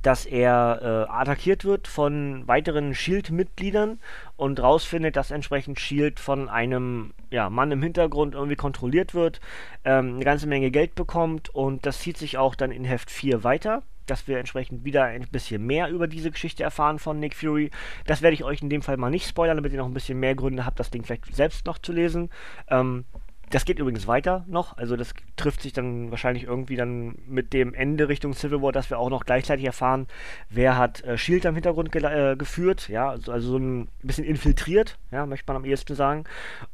dass 0.04 0.26
er 0.26 1.08
äh, 1.10 1.12
attackiert 1.12 1.66
wird 1.66 1.88
von 1.88 2.48
weiteren 2.48 2.94
Shield-Mitgliedern 2.94 4.00
und 4.38 4.62
rausfindet, 4.62 5.16
dass 5.16 5.32
entsprechend 5.32 5.80
Shield 5.80 6.20
von 6.20 6.50
einem 6.50 7.14
ja, 7.32 7.50
Mann 7.50 7.72
im 7.72 7.82
Hintergrund 7.82 8.36
irgendwie 8.36 8.56
kontrolliert 8.56 9.16
wird, 9.16 9.42
ähm, 9.86 10.16
eine 10.16 10.26
ganze 10.26 10.46
Menge 10.46 10.70
Geld 10.70 10.94
bekommt 10.94 11.50
und 11.50 11.86
das 11.86 12.00
zieht 12.00 12.18
sich 12.18 12.38
auch 12.38 12.56
dann 12.56 12.72
in 12.72 12.84
Heft 12.84 13.10
4 13.10 13.44
weiter 13.44 13.82
dass 14.06 14.28
wir 14.28 14.38
entsprechend 14.38 14.84
wieder 14.84 15.06
ein 15.06 15.28
bisschen 15.32 15.66
mehr 15.66 15.90
über 15.90 16.08
diese 16.08 16.32
Geschichte 16.32 16.64
erfahren 16.64 17.00
von 17.00 17.20
Nick 17.20 17.36
Fury. 17.36 17.72
Das 18.06 18.22
werde 18.22 18.34
ich 18.34 18.44
euch 18.44 18.62
in 18.62 18.70
dem 18.70 18.82
Fall 18.82 18.98
mal 18.98 19.10
nicht 19.10 19.28
spoilern, 19.28 19.58
damit 19.58 19.72
ihr 19.72 19.78
noch 19.78 19.88
ein 19.88 19.94
bisschen 19.94 20.20
mehr 20.20 20.36
Gründe 20.36 20.66
habt, 20.66 20.80
das 20.80 20.92
Ding 20.92 21.04
vielleicht 21.04 21.34
selbst 21.34 21.66
noch 21.66 21.78
zu 21.78 21.94
lesen. 21.94 22.30
Ähm, 22.68 23.06
das 23.54 23.66
geht 23.66 23.78
übrigens 23.78 24.08
weiter 24.08 24.44
noch, 24.48 24.78
also 24.78 24.96
das 24.96 25.14
trifft 25.36 25.62
sich 25.62 25.74
dann 25.74 26.10
wahrscheinlich 26.10 26.46
irgendwie 26.46 26.76
dann 26.76 27.16
mit 27.28 27.54
dem 27.54 27.76
Ende 27.76 28.10
Richtung 28.10 28.34
Civil 28.34 28.64
War, 28.64 28.72
dass 28.72 28.90
wir 28.90 28.98
auch 28.98 29.12
noch 29.12 29.26
gleichzeitig 29.26 29.66
erfahren, 29.66 30.08
wer 30.50 30.76
hat 30.76 31.04
äh, 31.04 31.20
Shield 31.20 31.46
am 31.46 31.54
Hintergrund 31.54 31.92
ge 31.92 32.04
äh, 32.04 32.36
geführt, 32.36 32.90
ja, 32.90 33.10
also, 33.10 33.32
also, 33.32 33.52
so 33.52 33.58
ein 33.58 33.90
bisschen 34.02 34.26
infiltriert, 34.26 34.98
ja, 35.12 35.28
möchte 35.28 35.46
man 35.48 35.58
am 35.58 35.66
ehesten 35.66 35.94
sagen. 35.94 36.24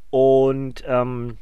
Und 0.08 0.82
ähm, 0.86 1.36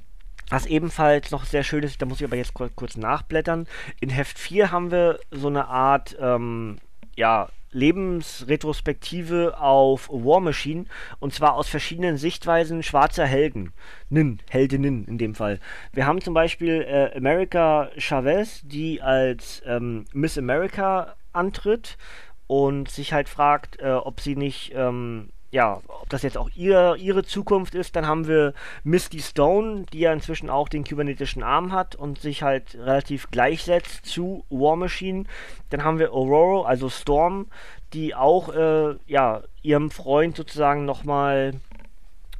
was 0.50 0.66
ebenfalls 0.66 1.30
noch 1.30 1.44
sehr 1.44 1.62
schön 1.62 1.84
ist, 1.84 2.02
da 2.02 2.06
muss 2.06 2.20
ich 2.20 2.26
aber 2.26 2.36
jetzt 2.36 2.54
kurz 2.54 2.96
nachblättern. 2.96 3.68
In 4.00 4.08
Heft 4.08 4.38
4 4.38 4.72
haben 4.72 4.90
wir 4.90 5.20
so 5.30 5.46
eine 5.46 5.68
Art, 5.68 6.16
ähm, 6.20 6.78
ja, 7.14 7.48
Lebensretrospektive 7.72 9.58
auf 9.60 10.08
War 10.10 10.40
Machine 10.40 10.86
und 11.18 11.34
zwar 11.34 11.54
aus 11.54 11.68
verschiedenen 11.68 12.16
Sichtweisen 12.16 12.82
schwarzer 12.82 13.26
Helden. 13.26 13.72
Nin, 14.08 14.40
Heldinnen 14.48 15.06
in 15.06 15.18
dem 15.18 15.34
Fall. 15.34 15.60
Wir 15.92 16.06
haben 16.06 16.20
zum 16.20 16.34
Beispiel 16.34 16.82
äh, 16.82 17.16
America 17.16 17.90
Chavez, 17.96 18.62
die 18.64 19.02
als 19.02 19.62
ähm, 19.66 20.04
Miss 20.12 20.38
America 20.38 21.16
antritt 21.32 21.98
und 22.46 22.90
sich 22.90 23.12
halt 23.12 23.28
fragt, 23.28 23.80
äh, 23.80 23.90
ob 23.92 24.20
sie 24.20 24.34
nicht 24.34 24.72
ähm, 24.74 25.30
ja, 25.50 25.80
ob 25.88 26.08
das 26.10 26.22
jetzt 26.22 26.36
auch 26.36 26.50
ihr, 26.54 26.96
ihre 26.98 27.24
Zukunft 27.24 27.74
ist, 27.74 27.96
dann 27.96 28.06
haben 28.06 28.26
wir 28.26 28.52
Misty 28.84 29.20
Stone, 29.20 29.86
die 29.92 30.00
ja 30.00 30.12
inzwischen 30.12 30.50
auch 30.50 30.68
den 30.68 30.84
kybernetischen 30.84 31.42
Arm 31.42 31.72
hat 31.72 31.94
und 31.94 32.18
sich 32.18 32.42
halt 32.42 32.74
relativ 32.74 33.30
gleichsetzt 33.30 34.04
zu 34.04 34.44
War 34.50 34.76
Machine. 34.76 35.24
Dann 35.70 35.84
haben 35.84 35.98
wir 35.98 36.12
Aurora, 36.12 36.68
also 36.68 36.90
Storm, 36.90 37.46
die 37.94 38.14
auch 38.14 38.54
äh, 38.54 38.96
ja, 39.06 39.42
ihrem 39.62 39.90
Freund 39.90 40.36
sozusagen 40.36 40.84
nochmal 40.84 41.54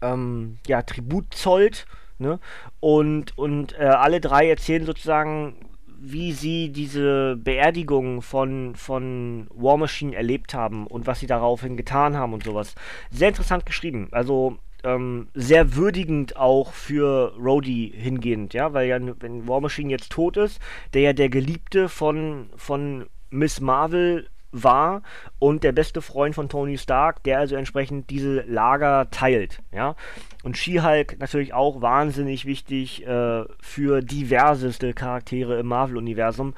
ähm, 0.03 0.59
ja, 0.67 0.83
Tribut 0.83 1.33
zollt. 1.33 1.87
Ne? 2.19 2.41
Und, 2.81 3.38
und 3.38 3.79
äh, 3.79 3.85
alle 3.85 4.21
drei 4.21 4.50
erzählen 4.50 4.85
sozusagen 4.85 5.67
wie 6.00 6.33
sie 6.33 6.71
diese 6.71 7.37
Beerdigung 7.37 8.23
von, 8.23 8.75
von 8.76 9.47
War 9.50 9.76
Machine 9.76 10.14
erlebt 10.14 10.55
haben 10.55 10.87
und 10.87 11.07
was 11.07 11.21
sie 11.21 11.26
daraufhin 11.26 11.76
getan 11.76 12.17
haben 12.17 12.33
und 12.33 12.45
sowas. 12.45 12.75
Sehr 13.11 13.28
interessant 13.28 13.67
geschrieben. 13.67 14.09
Also 14.12 14.59
ähm, 14.85 15.28
sehr 15.35 15.75
würdigend 15.75 16.37
auch 16.37 16.73
für 16.73 17.35
Rhodey 17.37 17.93
hingehend, 17.95 18.55
ja, 18.55 18.73
weil 18.73 18.88
ja, 18.88 18.99
wenn 19.21 19.49
War 19.49 19.61
Machine 19.61 19.90
jetzt 19.90 20.11
tot 20.11 20.37
ist, 20.37 20.61
der 20.95 21.02
ja 21.02 21.12
der 21.12 21.28
Geliebte 21.28 21.88
von, 21.88 22.50
von 22.57 23.07
Miss 23.31 23.61
Marvel 23.61 24.28
war 24.52 25.02
und 25.38 25.62
der 25.64 25.73
beste 25.73 26.00
Freund 26.00 26.35
von 26.35 26.49
Tony 26.49 26.78
Stark, 26.78 27.23
der 27.25 27.38
also 27.38 27.57
entsprechend 27.57 28.11
diese 28.11 28.43
Lager 28.43 29.11
teilt, 29.11 29.61
ja. 29.73 29.95
Und 30.43 30.57
She-Hulk 30.57 31.19
natürlich 31.19 31.52
auch 31.52 31.83
wahnsinnig 31.83 32.47
wichtig 32.47 33.07
äh, 33.07 33.45
für 33.61 34.00
diverseste 34.00 34.95
Charaktere 34.95 35.59
im 35.59 35.67
Marvel-Universum, 35.67 36.55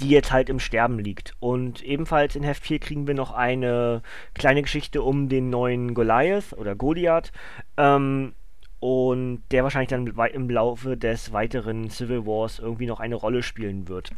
die 0.00 0.10
jetzt 0.10 0.32
halt 0.32 0.48
im 0.48 0.60
Sterben 0.60 0.98
liegt. 0.98 1.34
Und 1.40 1.82
ebenfalls 1.82 2.36
in 2.36 2.42
Heft 2.42 2.64
4 2.64 2.78
kriegen 2.78 3.06
wir 3.06 3.14
noch 3.14 3.32
eine 3.32 4.02
kleine 4.34 4.62
Geschichte 4.62 5.02
um 5.02 5.28
den 5.28 5.50
neuen 5.50 5.94
Goliath 5.94 6.52
oder 6.52 6.74
Goliath. 6.74 7.32
Ähm, 7.76 8.34
und 8.80 9.44
der 9.52 9.62
wahrscheinlich 9.62 9.90
dann 9.90 10.08
im 10.08 10.50
Laufe 10.50 10.96
des 10.96 11.32
weiteren 11.32 11.88
Civil 11.88 12.26
Wars 12.26 12.58
irgendwie 12.58 12.86
noch 12.86 12.98
eine 12.98 13.14
Rolle 13.14 13.44
spielen 13.44 13.86
wird. 13.86 14.10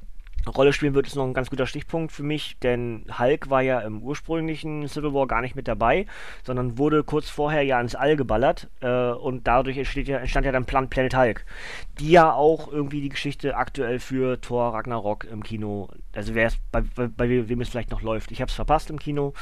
Rolle 0.47 0.73
spielen 0.73 0.95
wird, 0.95 1.07
ist 1.07 1.17
noch 1.17 1.27
ein 1.27 1.35
ganz 1.35 1.51
guter 1.51 1.67
Stichpunkt 1.67 2.13
für 2.13 2.23
mich, 2.23 2.59
denn 2.63 3.07
Hulk 3.19 3.51
war 3.51 3.63
ja 3.63 3.81
im 3.81 4.03
ursprünglichen 4.03 4.89
Civil 4.89 5.15
War 5.15 5.27
gar 5.27 5.41
nicht 5.41 5.57
mit 5.57 5.69
dabei, 5.69 6.07
sondern 6.43 6.79
wurde 6.79 7.03
kurz 7.03 7.29
vorher 7.29 7.63
ja 7.63 7.81
ins 7.81 7.95
All 7.95 8.17
geballert 8.17 8.69
äh, 8.81 9.11
und 9.11 9.47
dadurch 9.47 9.79
entsteht 9.79 10.09
ja, 10.09 10.19
entstand 10.19 10.47
ja 10.47 10.53
dann 10.53 10.67
Plan 10.67 10.89
Planet 10.89 11.17
Hulk, 11.17 11.47
die 11.99 12.11
ja 12.11 12.33
auch 12.33 12.71
irgendwie 12.71 13.01
die 13.01 13.09
Geschichte 13.09 13.57
aktuell 13.57 13.99
für 13.99 14.41
Thor 14.41 14.75
Ragnarok 14.75 15.25
im 15.25 15.43
Kino, 15.43 15.89
also 16.15 16.35
wer 16.35 16.47
es 16.47 16.59
bei, 16.71 16.83
bei, 16.95 17.09
bei, 17.09 17.49
wem 17.49 17.61
es 17.61 17.69
vielleicht 17.69 17.91
noch 17.91 18.03
läuft, 18.03 18.31
ich 18.31 18.41
habe 18.41 18.49
es 18.49 18.55
verpasst 18.55 18.91
im 18.91 18.99
Kino, 18.99 19.33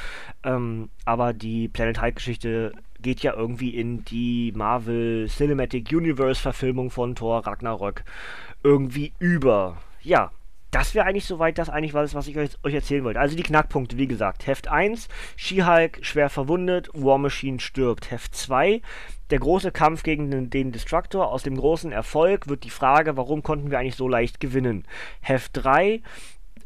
ähm, 0.44 0.90
aber 1.04 1.32
die 1.32 1.68
Planet 1.68 2.00
Hulk 2.00 2.16
Geschichte 2.16 2.72
geht 3.00 3.20
ja 3.20 3.34
irgendwie 3.34 3.70
in 3.70 4.04
die 4.04 4.52
Marvel 4.54 5.26
Cinematic 5.28 5.90
Universe 5.92 6.40
Verfilmung 6.40 6.90
von 6.90 7.16
Thor 7.16 7.44
Ragnarok 7.44 8.04
irgendwie 8.62 9.12
über. 9.18 9.78
Ja, 10.02 10.30
das 10.72 10.94
wäre 10.94 11.06
eigentlich 11.06 11.26
soweit 11.26 11.58
das 11.58 11.68
eigentlich 11.68 11.94
was, 11.94 12.14
was 12.14 12.26
ich 12.26 12.36
euch, 12.38 12.50
euch, 12.64 12.74
erzählen 12.74 13.04
wollte. 13.04 13.20
Also 13.20 13.36
die 13.36 13.42
Knackpunkte, 13.42 13.98
wie 13.98 14.08
gesagt. 14.08 14.46
Heft 14.46 14.68
1, 14.68 15.08
She-Hulk 15.36 15.98
schwer 16.00 16.30
verwundet, 16.30 16.88
War 16.94 17.18
Machine 17.18 17.60
stirbt. 17.60 18.10
Heft 18.10 18.34
2, 18.34 18.80
der 19.30 19.38
große 19.38 19.70
Kampf 19.70 20.02
gegen 20.02 20.30
den, 20.30 20.48
den 20.48 20.72
Destructor. 20.72 21.30
Aus 21.30 21.42
dem 21.42 21.56
großen 21.56 21.92
Erfolg 21.92 22.48
wird 22.48 22.64
die 22.64 22.70
Frage, 22.70 23.18
warum 23.18 23.42
konnten 23.42 23.70
wir 23.70 23.78
eigentlich 23.78 23.96
so 23.96 24.08
leicht 24.08 24.40
gewinnen. 24.40 24.84
Heft 25.20 25.50
3, 25.52 26.00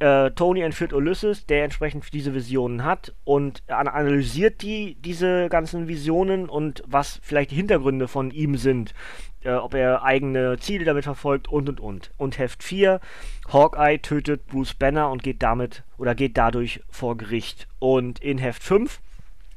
äh, 0.00 0.30
Tony 0.32 0.60
entführt 0.60 0.92
Ulysses, 0.92 1.46
der 1.46 1.64
entsprechend 1.64 2.12
diese 2.12 2.34
Visionen 2.34 2.84
hat 2.84 3.14
und 3.24 3.62
analysiert 3.68 4.62
die, 4.62 4.96
diese 5.00 5.48
ganzen 5.48 5.88
Visionen 5.88 6.48
und 6.48 6.82
was 6.86 7.20
vielleicht 7.22 7.50
die 7.50 7.56
Hintergründe 7.56 8.08
von 8.08 8.30
ihm 8.30 8.56
sind 8.56 8.94
äh, 9.46 9.54
ob 9.54 9.74
er 9.74 10.02
eigene 10.02 10.58
Ziele 10.58 10.84
damit 10.84 11.04
verfolgt 11.04 11.48
und 11.48 11.68
und 11.68 11.80
und. 11.80 12.10
Und 12.16 12.38
Heft 12.38 12.62
4, 12.62 13.00
Hawkeye 13.52 13.98
tötet 13.98 14.46
Bruce 14.46 14.74
Banner 14.74 15.10
und 15.10 15.22
geht 15.22 15.42
damit 15.42 15.84
oder 15.98 16.14
geht 16.14 16.36
dadurch 16.36 16.82
vor 16.90 17.16
Gericht. 17.16 17.68
Und 17.78 18.18
in 18.18 18.38
Heft 18.38 18.62
5 18.62 19.00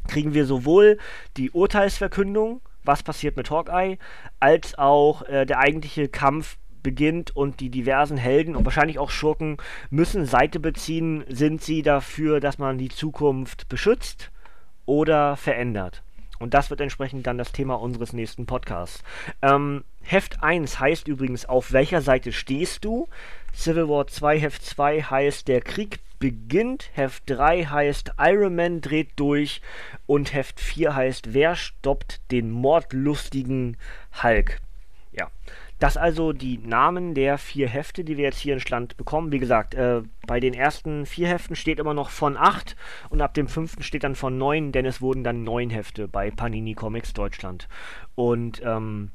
kriegen 0.08 0.34
wir 0.34 0.46
sowohl 0.46 1.00
die 1.38 1.52
Urteilsverkündung, 1.52 2.62
was 2.84 3.04
passiert 3.04 3.36
mit 3.36 3.50
Hawkeye, 3.50 3.98
als 4.40 4.78
auch 4.78 5.24
äh, 5.24 5.46
der 5.46 5.60
eigentliche 5.60 6.08
Kampf 6.08 6.58
beginnt 6.84 7.36
und 7.36 7.60
die 7.60 7.70
diversen 7.70 8.18
Helden 8.18 8.56
und 8.56 8.66
wahrscheinlich 8.66 9.00
auch 9.00 9.10
Schurken 9.10 9.58
müssen 9.90 10.26
Seite 10.26 10.60
beziehen, 10.60 11.24
sind 11.28 11.62
sie 11.62 11.82
dafür, 11.82 12.40
dass 12.40 12.58
man 12.58 12.78
die 12.78 12.90
Zukunft 12.90 13.70
beschützt 13.70 14.32
oder 14.86 15.36
verändert. 15.36 16.04
Und 16.40 16.54
das 16.54 16.70
wird 16.70 16.80
entsprechend 16.80 17.28
dann 17.28 17.38
das 17.38 17.52
Thema 17.52 17.76
unseres 17.76 18.14
nächsten 18.14 18.46
Podcasts. 18.46 19.04
Ähm, 19.42 19.84
Heft 20.02 20.42
1 20.42 20.80
heißt 20.80 21.08
übrigens, 21.08 21.46
auf 21.46 21.74
welcher 21.74 22.02
Seite 22.02 22.32
stehst 22.32 22.86
du? 22.86 23.08
Civil 23.54 23.90
War 23.90 24.08
2 24.08 24.40
Heft 24.40 24.66
2 24.66 25.04
heißt, 25.04 25.48
der 25.50 25.62
Krieg 25.62 26.00
beginnt. 26.18 26.90
Heft 26.94 27.24
3 27.28 27.66
heißt, 27.66 28.14
Iron 28.20 28.56
Man 28.56 28.80
dreht 28.80 29.12
durch. 29.18 29.62
Und 30.06 30.34
Heft 30.34 30.62
4 30.62 30.96
heißt, 30.96 31.34
wer 31.34 31.56
stoppt 31.56 32.22
den 32.32 32.52
mordlustigen 32.52 33.76
Hulk? 34.24 34.62
Das 35.80 35.96
also 35.96 36.34
die 36.34 36.58
Namen 36.58 37.14
der 37.14 37.38
vier 37.38 37.70
Hefte, 37.70 38.04
die 38.04 38.18
wir 38.18 38.26
jetzt 38.26 38.40
hier 38.40 38.54
in 38.54 38.60
Stand 38.60 38.98
bekommen. 38.98 39.32
Wie 39.32 39.40
gesagt, 39.40 39.76
äh, 39.76 40.02
bei 40.28 40.42
den 40.42 40.54
ersten 40.54 41.06
vier 41.06 41.30
Heften 41.30 41.56
steht 41.56 41.80
immer 41.80 41.94
noch 41.94 42.10
von 42.10 42.36
acht 42.36 42.76
und 43.10 43.22
ab 43.22 43.34
dem 43.34 43.48
fünften 43.48 43.82
steht 43.82 44.04
dann 44.04 44.16
von 44.16 44.38
neun, 44.38 44.74
denn 44.74 44.86
es 44.86 45.02
wurden 45.02 45.24
dann 45.24 45.46
neun 45.46 45.70
Hefte 45.70 46.10
bei 46.10 46.32
Panini 46.32 46.74
Comics 46.74 47.14
Deutschland. 47.14 47.70
Und 48.16 48.62
ähm, 48.64 49.12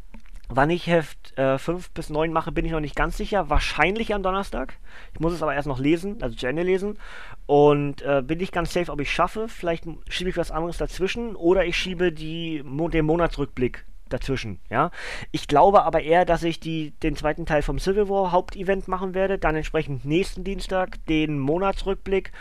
Wann 0.49 0.69
ich 0.69 0.87
Heft 0.87 1.37
äh, 1.39 1.57
5 1.57 1.93
bis 1.93 2.11
9 2.11 2.31
mache, 2.31 2.53
bin 2.53 2.67
ich 2.67 2.73
noch 2.73 2.81
nicht 2.81 2.95
ganz 2.95 3.17
sicher. 3.17 3.49
Wahrscheinlich 3.49 4.15
am 4.15 4.23
Donnerstag. 4.23 4.75
Ich 5.15 5.21
muss 5.21 5.33
es 5.33 5.43
aber 5.43 5.55
erst 5.55 5.67
noch 5.67 5.79
lesen, 5.79 6.23
also 6.23 6.37
zu 6.37 6.47
Ende 6.47 6.63
lesen. 6.63 6.99
Und 7.47 8.03
äh, 8.03 8.23
bin 8.23 8.41
ich 8.41 8.53
ganz 8.53 8.73
safe, 8.75 8.93
ob 8.93 9.01
ich 9.01 9.11
schaffe. 9.11 9.49
Vielleicht 9.49 9.85
schiebe 10.09 10.29
ich 10.29 10.37
was 10.37 10.51
anderes 10.51 10.77
dazwischen 10.77 11.35
oder 11.35 11.65
ich 11.65 11.79
schiebe 11.79 12.13
die, 12.13 12.63
den 12.63 13.07
Monatsrückblick 13.07 13.87
dazwischen, 14.09 14.59
ja. 14.71 14.91
Ich 15.33 15.49
glaube 15.49 15.85
aber 15.85 16.03
eher, 16.03 16.25
dass 16.25 16.43
ich 16.43 16.61
die, 16.61 16.93
den 17.03 17.17
zweiten 17.17 17.47
Teil 17.47 17.63
vom 17.63 17.79
Civil 17.79 18.09
War 18.09 18.33
Hauptevent 18.33 18.89
machen 18.89 19.15
werde, 19.15 19.39
dann 19.39 19.57
entsprechend 19.57 20.05
nächsten 20.05 20.45
Dienstag 20.45 21.05
den 21.07 21.39
Monatsrückblick 21.39 22.33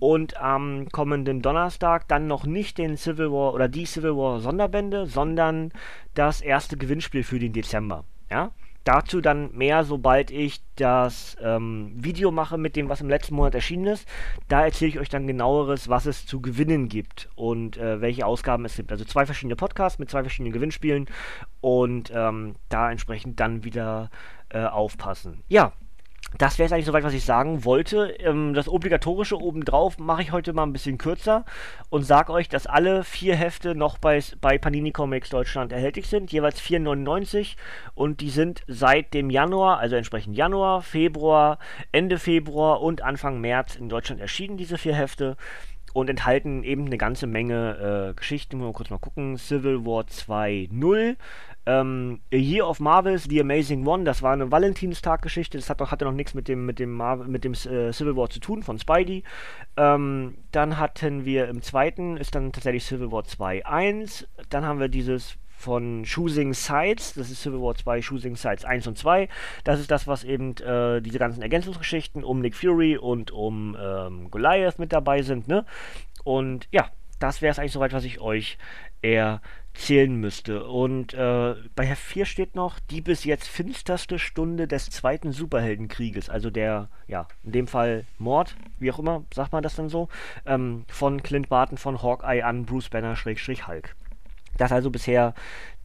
und 0.00 0.36
am 0.36 0.88
kommenden 0.90 1.42
Donnerstag 1.42 2.08
dann 2.08 2.26
noch 2.26 2.44
nicht 2.44 2.78
den 2.78 2.96
Civil 2.96 3.30
War 3.30 3.54
oder 3.54 3.68
die 3.68 3.86
Civil 3.86 4.16
War 4.16 4.40
Sonderbände, 4.40 5.06
sondern 5.06 5.72
das 6.14 6.40
erste 6.40 6.76
Gewinnspiel 6.76 7.22
für 7.22 7.38
den 7.38 7.52
Dezember, 7.52 8.04
ja. 8.30 8.50
Dazu 8.84 9.20
dann 9.20 9.52
mehr, 9.54 9.84
sobald 9.84 10.30
ich 10.30 10.60
das 10.76 11.36
ähm, 11.40 11.92
Video 11.94 12.30
mache 12.30 12.58
mit 12.58 12.74
dem, 12.74 12.88
was 12.88 13.00
im 13.00 13.08
letzten 13.08 13.34
Monat 13.34 13.54
erschienen 13.54 13.86
ist. 13.86 14.08
Da 14.48 14.64
erzähle 14.64 14.88
ich 14.90 14.98
euch 14.98 15.08
dann 15.08 15.26
genaueres, 15.26 15.88
was 15.88 16.06
es 16.06 16.26
zu 16.26 16.40
gewinnen 16.40 16.88
gibt 16.88 17.28
und 17.36 17.76
äh, 17.76 18.00
welche 18.00 18.26
Ausgaben 18.26 18.64
es 18.64 18.76
gibt. 18.76 18.90
Also 18.90 19.04
zwei 19.04 19.26
verschiedene 19.26 19.56
Podcasts 19.56 19.98
mit 19.98 20.10
zwei 20.10 20.22
verschiedenen 20.22 20.52
Gewinnspielen 20.52 21.06
und 21.60 22.10
ähm, 22.14 22.56
da 22.68 22.90
entsprechend 22.90 23.38
dann 23.38 23.64
wieder 23.64 24.10
äh, 24.48 24.64
aufpassen. 24.64 25.42
Ja, 25.48 25.72
das 26.38 26.58
wäre 26.58 26.66
es 26.66 26.72
eigentlich 26.72 26.86
soweit, 26.86 27.04
was 27.04 27.14
ich 27.14 27.24
sagen 27.24 27.64
wollte. 27.64 28.14
Ähm, 28.18 28.54
das 28.54 28.68
Obligatorische 28.68 29.40
obendrauf 29.40 29.98
mache 29.98 30.22
ich 30.22 30.32
heute 30.32 30.52
mal 30.52 30.64
ein 30.64 30.72
bisschen 30.72 30.98
kürzer 30.98 31.44
und 31.90 32.04
sage 32.04 32.32
euch, 32.32 32.48
dass 32.48 32.66
alle 32.66 33.04
vier 33.04 33.36
Hefte 33.36 33.74
noch 33.74 33.98
bei, 33.98 34.22
bei 34.40 34.58
Panini 34.58 34.92
Comics 34.92 35.30
Deutschland 35.30 35.72
erhältlich 35.72 36.08
sind, 36.08 36.32
jeweils 36.32 36.60
4,99 36.60 37.56
und 37.94 38.20
die 38.20 38.30
sind 38.30 38.62
seit 38.66 39.14
dem 39.14 39.30
Januar, 39.30 39.78
also 39.78 39.96
entsprechend 39.96 40.36
Januar, 40.36 40.82
Februar, 40.82 41.58
Ende 41.92 42.18
Februar 42.18 42.80
und 42.80 43.02
Anfang 43.02 43.40
März 43.40 43.76
in 43.76 43.88
Deutschland 43.88 44.20
erschienen, 44.20 44.56
diese 44.56 44.78
vier 44.78 44.94
Hefte 44.94 45.36
und 45.92 46.10
enthalten 46.10 46.64
eben 46.64 46.86
eine 46.86 46.98
ganze 46.98 47.26
Menge 47.26 48.10
äh, 48.10 48.14
Geschichten. 48.14 48.58
Mal 48.58 48.72
kurz 48.72 48.90
mal 48.90 48.98
gucken. 48.98 49.36
Civil 49.36 49.84
War 49.84 50.04
2.0, 50.04 51.16
ähm, 51.64 52.20
A 52.32 52.36
Year 52.36 52.68
of 52.68 52.80
Marvels, 52.80 53.24
The 53.24 53.40
Amazing 53.40 53.86
One, 53.86 54.04
das 54.04 54.22
war 54.22 54.32
eine 54.32 54.50
Valentinstag-Geschichte, 54.50 55.58
das 55.58 55.70
hat 55.70 55.78
noch, 55.78 55.92
hatte 55.92 56.04
noch 56.04 56.12
nichts 56.12 56.34
mit 56.34 56.48
dem, 56.48 56.66
mit 56.66 56.78
dem, 56.78 56.92
Marvel, 56.92 57.28
mit 57.28 57.44
dem 57.44 57.52
äh, 57.52 57.92
Civil 57.92 58.16
War 58.16 58.30
zu 58.30 58.40
tun, 58.40 58.62
von 58.62 58.78
Spidey. 58.78 59.22
Ähm, 59.76 60.38
dann 60.50 60.78
hatten 60.78 61.24
wir 61.24 61.48
im 61.48 61.62
zweiten, 61.62 62.16
ist 62.16 62.34
dann 62.34 62.52
tatsächlich 62.52 62.84
Civil 62.84 63.12
War 63.12 63.22
2.1, 63.22 64.26
dann 64.48 64.64
haben 64.64 64.80
wir 64.80 64.88
dieses 64.88 65.36
von 65.62 66.04
Choosing 66.04 66.54
Sides, 66.54 67.14
das 67.14 67.30
ist 67.30 67.42
Civil 67.42 67.60
War 67.60 67.76
2 67.76 68.00
Choosing 68.00 68.34
Sides 68.36 68.64
1 68.64 68.88
und 68.88 68.98
2. 68.98 69.28
Das 69.62 69.78
ist 69.78 69.90
das, 69.90 70.08
was 70.08 70.24
eben 70.24 70.56
äh, 70.56 71.00
diese 71.00 71.18
ganzen 71.18 71.40
Ergänzungsgeschichten 71.40 72.24
um 72.24 72.40
Nick 72.40 72.56
Fury 72.56 72.96
und 72.96 73.30
um 73.30 73.76
ähm, 73.80 74.30
Goliath 74.30 74.78
mit 74.78 74.92
dabei 74.92 75.22
sind, 75.22 75.46
ne? 75.46 75.64
Und 76.24 76.68
ja, 76.72 76.90
das 77.20 77.40
wäre 77.42 77.52
es 77.52 77.58
eigentlich 77.60 77.72
soweit, 77.72 77.92
was 77.92 78.04
ich 78.04 78.20
euch 78.20 78.58
erzählen 79.02 80.14
müsste. 80.14 80.64
Und 80.64 81.14
äh, 81.14 81.54
bei 81.76 81.86
Heft 81.86 82.02
4 82.02 82.26
steht 82.26 82.56
noch 82.56 82.80
die 82.80 83.00
bis 83.00 83.24
jetzt 83.24 83.46
finsterste 83.46 84.18
Stunde 84.18 84.66
des 84.66 84.90
zweiten 84.90 85.30
Superheldenkrieges, 85.30 86.28
also 86.28 86.50
der, 86.50 86.88
ja, 87.06 87.28
in 87.44 87.52
dem 87.52 87.66
Fall 87.68 88.04
Mord, 88.18 88.56
wie 88.80 88.90
auch 88.90 88.98
immer, 88.98 89.24
sagt 89.32 89.52
man 89.52 89.62
das 89.62 89.76
dann 89.76 89.88
so, 89.88 90.08
ähm, 90.44 90.84
von 90.88 91.22
Clint 91.22 91.48
Barton 91.48 91.78
von 91.78 92.02
Hawkeye 92.02 92.42
an 92.42 92.66
Bruce 92.66 92.88
Banner 92.88 93.14
Schrägstrich 93.14 93.68
Hulk. 93.68 93.94
Das 94.58 94.72
also 94.72 94.90
bisher 94.90 95.34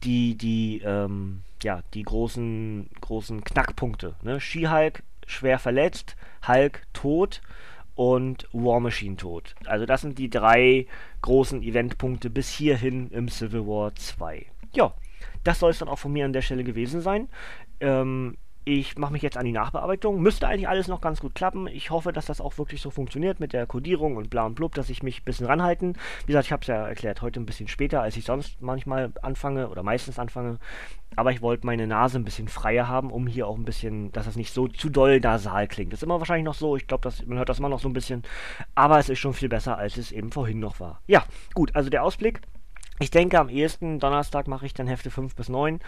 die, 0.04 0.36
die, 0.36 0.82
ähm, 0.84 1.42
ja, 1.62 1.82
die 1.94 2.02
großen, 2.02 2.90
großen 3.00 3.42
Knackpunkte. 3.44 4.14
Ne? 4.22 4.40
She-Hulk 4.40 5.02
schwer 5.26 5.58
verletzt, 5.58 6.16
Hulk 6.46 6.82
tot 6.92 7.40
und 7.94 8.48
War 8.52 8.80
Machine 8.80 9.16
tot. 9.16 9.54
Also 9.66 9.86
das 9.86 10.02
sind 10.02 10.18
die 10.18 10.30
drei 10.30 10.86
großen 11.22 11.62
Eventpunkte 11.62 12.30
bis 12.30 12.48
hierhin 12.48 13.10
im 13.10 13.28
Civil 13.28 13.66
War 13.66 13.94
2. 13.94 14.46
Ja, 14.72 14.94
das 15.44 15.58
soll 15.58 15.70
es 15.70 15.78
dann 15.78 15.88
auch 15.88 15.98
von 15.98 16.12
mir 16.12 16.24
an 16.24 16.32
der 16.32 16.42
Stelle 16.42 16.64
gewesen 16.64 17.00
sein. 17.00 17.28
Ähm, 17.80 18.36
ich 18.68 18.98
mache 18.98 19.12
mich 19.12 19.22
jetzt 19.22 19.38
an 19.38 19.46
die 19.46 19.52
Nachbearbeitung. 19.52 20.20
Müsste 20.20 20.46
eigentlich 20.46 20.68
alles 20.68 20.88
noch 20.88 21.00
ganz 21.00 21.20
gut 21.20 21.34
klappen. 21.34 21.68
Ich 21.68 21.90
hoffe, 21.90 22.12
dass 22.12 22.26
das 22.26 22.42
auch 22.42 22.58
wirklich 22.58 22.82
so 22.82 22.90
funktioniert 22.90 23.40
mit 23.40 23.54
der 23.54 23.66
Codierung 23.66 24.16
und 24.16 24.28
bla 24.28 24.44
und 24.44 24.56
blub, 24.56 24.74
dass 24.74 24.90
ich 24.90 25.02
mich 25.02 25.22
ein 25.22 25.24
bisschen 25.24 25.46
ranhalten. 25.46 25.94
Wie 26.26 26.32
gesagt, 26.32 26.44
ich 26.44 26.52
habe 26.52 26.60
es 26.60 26.66
ja 26.66 26.86
erklärt, 26.86 27.22
heute 27.22 27.40
ein 27.40 27.46
bisschen 27.46 27.66
später, 27.66 28.02
als 28.02 28.18
ich 28.18 28.26
sonst 28.26 28.60
manchmal 28.60 29.10
anfange 29.22 29.70
oder 29.70 29.82
meistens 29.82 30.18
anfange. 30.18 30.58
Aber 31.16 31.32
ich 31.32 31.40
wollte 31.40 31.64
meine 31.64 31.86
Nase 31.86 32.18
ein 32.18 32.24
bisschen 32.24 32.48
freier 32.48 32.88
haben, 32.88 33.10
um 33.10 33.26
hier 33.26 33.46
auch 33.46 33.56
ein 33.56 33.64
bisschen, 33.64 34.12
dass 34.12 34.26
das 34.26 34.36
nicht 34.36 34.52
so 34.52 34.68
zu 34.68 34.90
doll 34.90 35.18
nasal 35.18 35.66
klingt. 35.66 35.94
Das 35.94 36.00
ist 36.00 36.04
immer 36.04 36.18
wahrscheinlich 36.18 36.44
noch 36.44 36.54
so. 36.54 36.76
Ich 36.76 36.86
glaube, 36.86 37.10
man 37.24 37.38
hört 37.38 37.48
das 37.48 37.60
immer 37.60 37.70
noch 37.70 37.80
so 37.80 37.88
ein 37.88 37.94
bisschen. 37.94 38.22
Aber 38.74 38.98
es 38.98 39.08
ist 39.08 39.18
schon 39.18 39.32
viel 39.32 39.48
besser, 39.48 39.78
als 39.78 39.96
es 39.96 40.12
eben 40.12 40.30
vorhin 40.30 40.60
noch 40.60 40.78
war. 40.78 41.00
Ja, 41.06 41.24
gut, 41.54 41.74
also 41.74 41.88
der 41.88 42.02
Ausblick. 42.02 42.42
Ich 43.00 43.10
denke, 43.10 43.38
am 43.38 43.48
ehesten 43.48 44.00
Donnerstag 44.00 44.48
mache 44.48 44.66
ich 44.66 44.74
dann 44.74 44.88
Hefte 44.88 45.10
5 45.10 45.36
bis 45.36 45.48
9. 45.48 45.80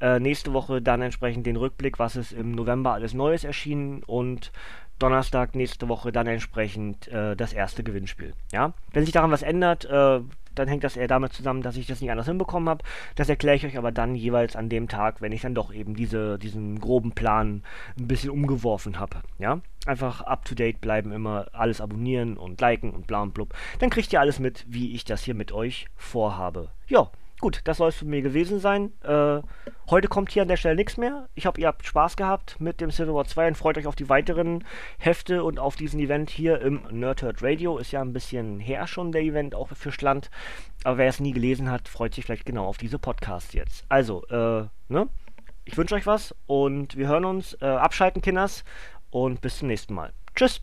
Äh, 0.00 0.20
nächste 0.20 0.52
Woche 0.52 0.82
dann 0.82 1.00
entsprechend 1.00 1.46
den 1.46 1.56
Rückblick, 1.56 1.98
was 1.98 2.16
ist 2.16 2.32
im 2.32 2.52
November 2.52 2.92
alles 2.92 3.14
Neues 3.14 3.44
erschienen 3.44 4.02
und 4.04 4.52
Donnerstag 4.98 5.54
nächste 5.54 5.88
Woche 5.88 6.12
dann 6.12 6.26
entsprechend 6.26 7.08
äh, 7.08 7.36
das 7.36 7.52
erste 7.52 7.82
Gewinnspiel. 7.82 8.34
Ja? 8.52 8.72
Wenn 8.92 9.04
sich 9.04 9.12
daran 9.12 9.30
was 9.30 9.42
ändert, 9.42 9.84
äh, 9.84 10.20
dann 10.54 10.68
hängt 10.68 10.84
das 10.84 10.96
eher 10.96 11.08
damit 11.08 11.32
zusammen, 11.32 11.62
dass 11.62 11.76
ich 11.76 11.86
das 11.86 12.00
nicht 12.00 12.10
anders 12.10 12.26
hinbekommen 12.26 12.68
habe. 12.68 12.84
Das 13.14 13.28
erkläre 13.28 13.56
ich 13.56 13.64
euch 13.64 13.78
aber 13.78 13.92
dann 13.92 14.14
jeweils 14.14 14.56
an 14.56 14.68
dem 14.68 14.88
Tag, 14.88 15.20
wenn 15.20 15.32
ich 15.32 15.42
dann 15.42 15.54
doch 15.54 15.72
eben 15.72 15.94
diese, 15.94 16.38
diesen 16.38 16.80
groben 16.80 17.12
Plan 17.12 17.62
ein 17.98 18.08
bisschen 18.08 18.30
umgeworfen 18.30 18.98
habe. 18.98 19.18
Ja? 19.38 19.60
Einfach 19.86 20.22
up 20.22 20.44
to 20.44 20.54
date 20.54 20.80
bleiben, 20.80 21.12
immer 21.12 21.46
alles 21.52 21.80
abonnieren 21.80 22.36
und 22.36 22.60
liken 22.60 22.90
und 22.90 23.06
bla 23.06 23.22
und 23.22 23.34
blub. 23.34 23.54
Dann 23.78 23.90
kriegt 23.90 24.12
ihr 24.12 24.20
alles 24.20 24.38
mit, 24.38 24.64
wie 24.68 24.94
ich 24.94 25.04
das 25.04 25.22
hier 25.22 25.34
mit 25.34 25.52
euch 25.52 25.86
vorhabe. 25.96 26.70
Ja, 26.88 27.10
gut, 27.40 27.60
das 27.64 27.78
soll 27.78 27.90
es 27.90 27.96
von 27.96 28.08
mir 28.08 28.22
gewesen 28.22 28.60
sein. 28.60 28.92
Äh, 29.02 29.40
heute 29.90 30.08
kommt 30.08 30.32
hier 30.32 30.42
an 30.42 30.48
der 30.48 30.56
Stelle 30.56 30.76
nichts 30.76 30.96
mehr. 30.96 31.28
Ich 31.34 31.46
hoffe, 31.46 31.60
ihr 31.60 31.66
habt 31.66 31.86
Spaß 31.86 32.16
gehabt 32.16 32.56
mit 32.60 32.80
dem 32.80 32.90
Civil 32.90 33.14
War 33.14 33.24
2 33.24 33.48
und 33.48 33.56
freut 33.56 33.78
euch 33.78 33.86
auf 33.86 33.96
die 33.96 34.08
weiteren 34.08 34.64
Hefte 34.98 35.44
und 35.44 35.58
auf 35.58 35.76
diesen 35.76 36.00
Event 36.00 36.30
hier 36.30 36.60
im 36.60 36.82
Nerdhurt 36.90 37.42
Radio. 37.42 37.78
Ist 37.78 37.92
ja 37.92 38.00
ein 38.00 38.12
bisschen 38.12 38.60
her 38.60 38.86
schon 38.86 39.12
der 39.12 39.22
Event, 39.22 39.54
auch 39.54 39.68
für 39.68 39.92
Schland. 39.92 40.30
Aber 40.84 40.98
wer 40.98 41.08
es 41.08 41.20
nie 41.20 41.32
gelesen 41.32 41.70
hat, 41.70 41.88
freut 41.88 42.14
sich 42.14 42.24
vielleicht 42.24 42.46
genau 42.46 42.66
auf 42.66 42.78
diese 42.78 42.98
Podcasts 42.98 43.52
jetzt. 43.52 43.84
Also, 43.88 44.24
äh, 44.26 44.66
ne? 44.88 45.08
Ich 45.64 45.76
wünsche 45.76 45.94
euch 45.94 46.06
was 46.06 46.34
und 46.46 46.96
wir 46.96 47.08
hören 47.08 47.26
uns. 47.26 47.54
Äh, 47.60 47.66
abschalten, 47.66 48.22
Kinders. 48.22 48.64
Und 49.10 49.40
bis 49.40 49.58
zum 49.58 49.68
nächsten 49.68 49.94
Mal. 49.94 50.12
Tschüss. 50.34 50.62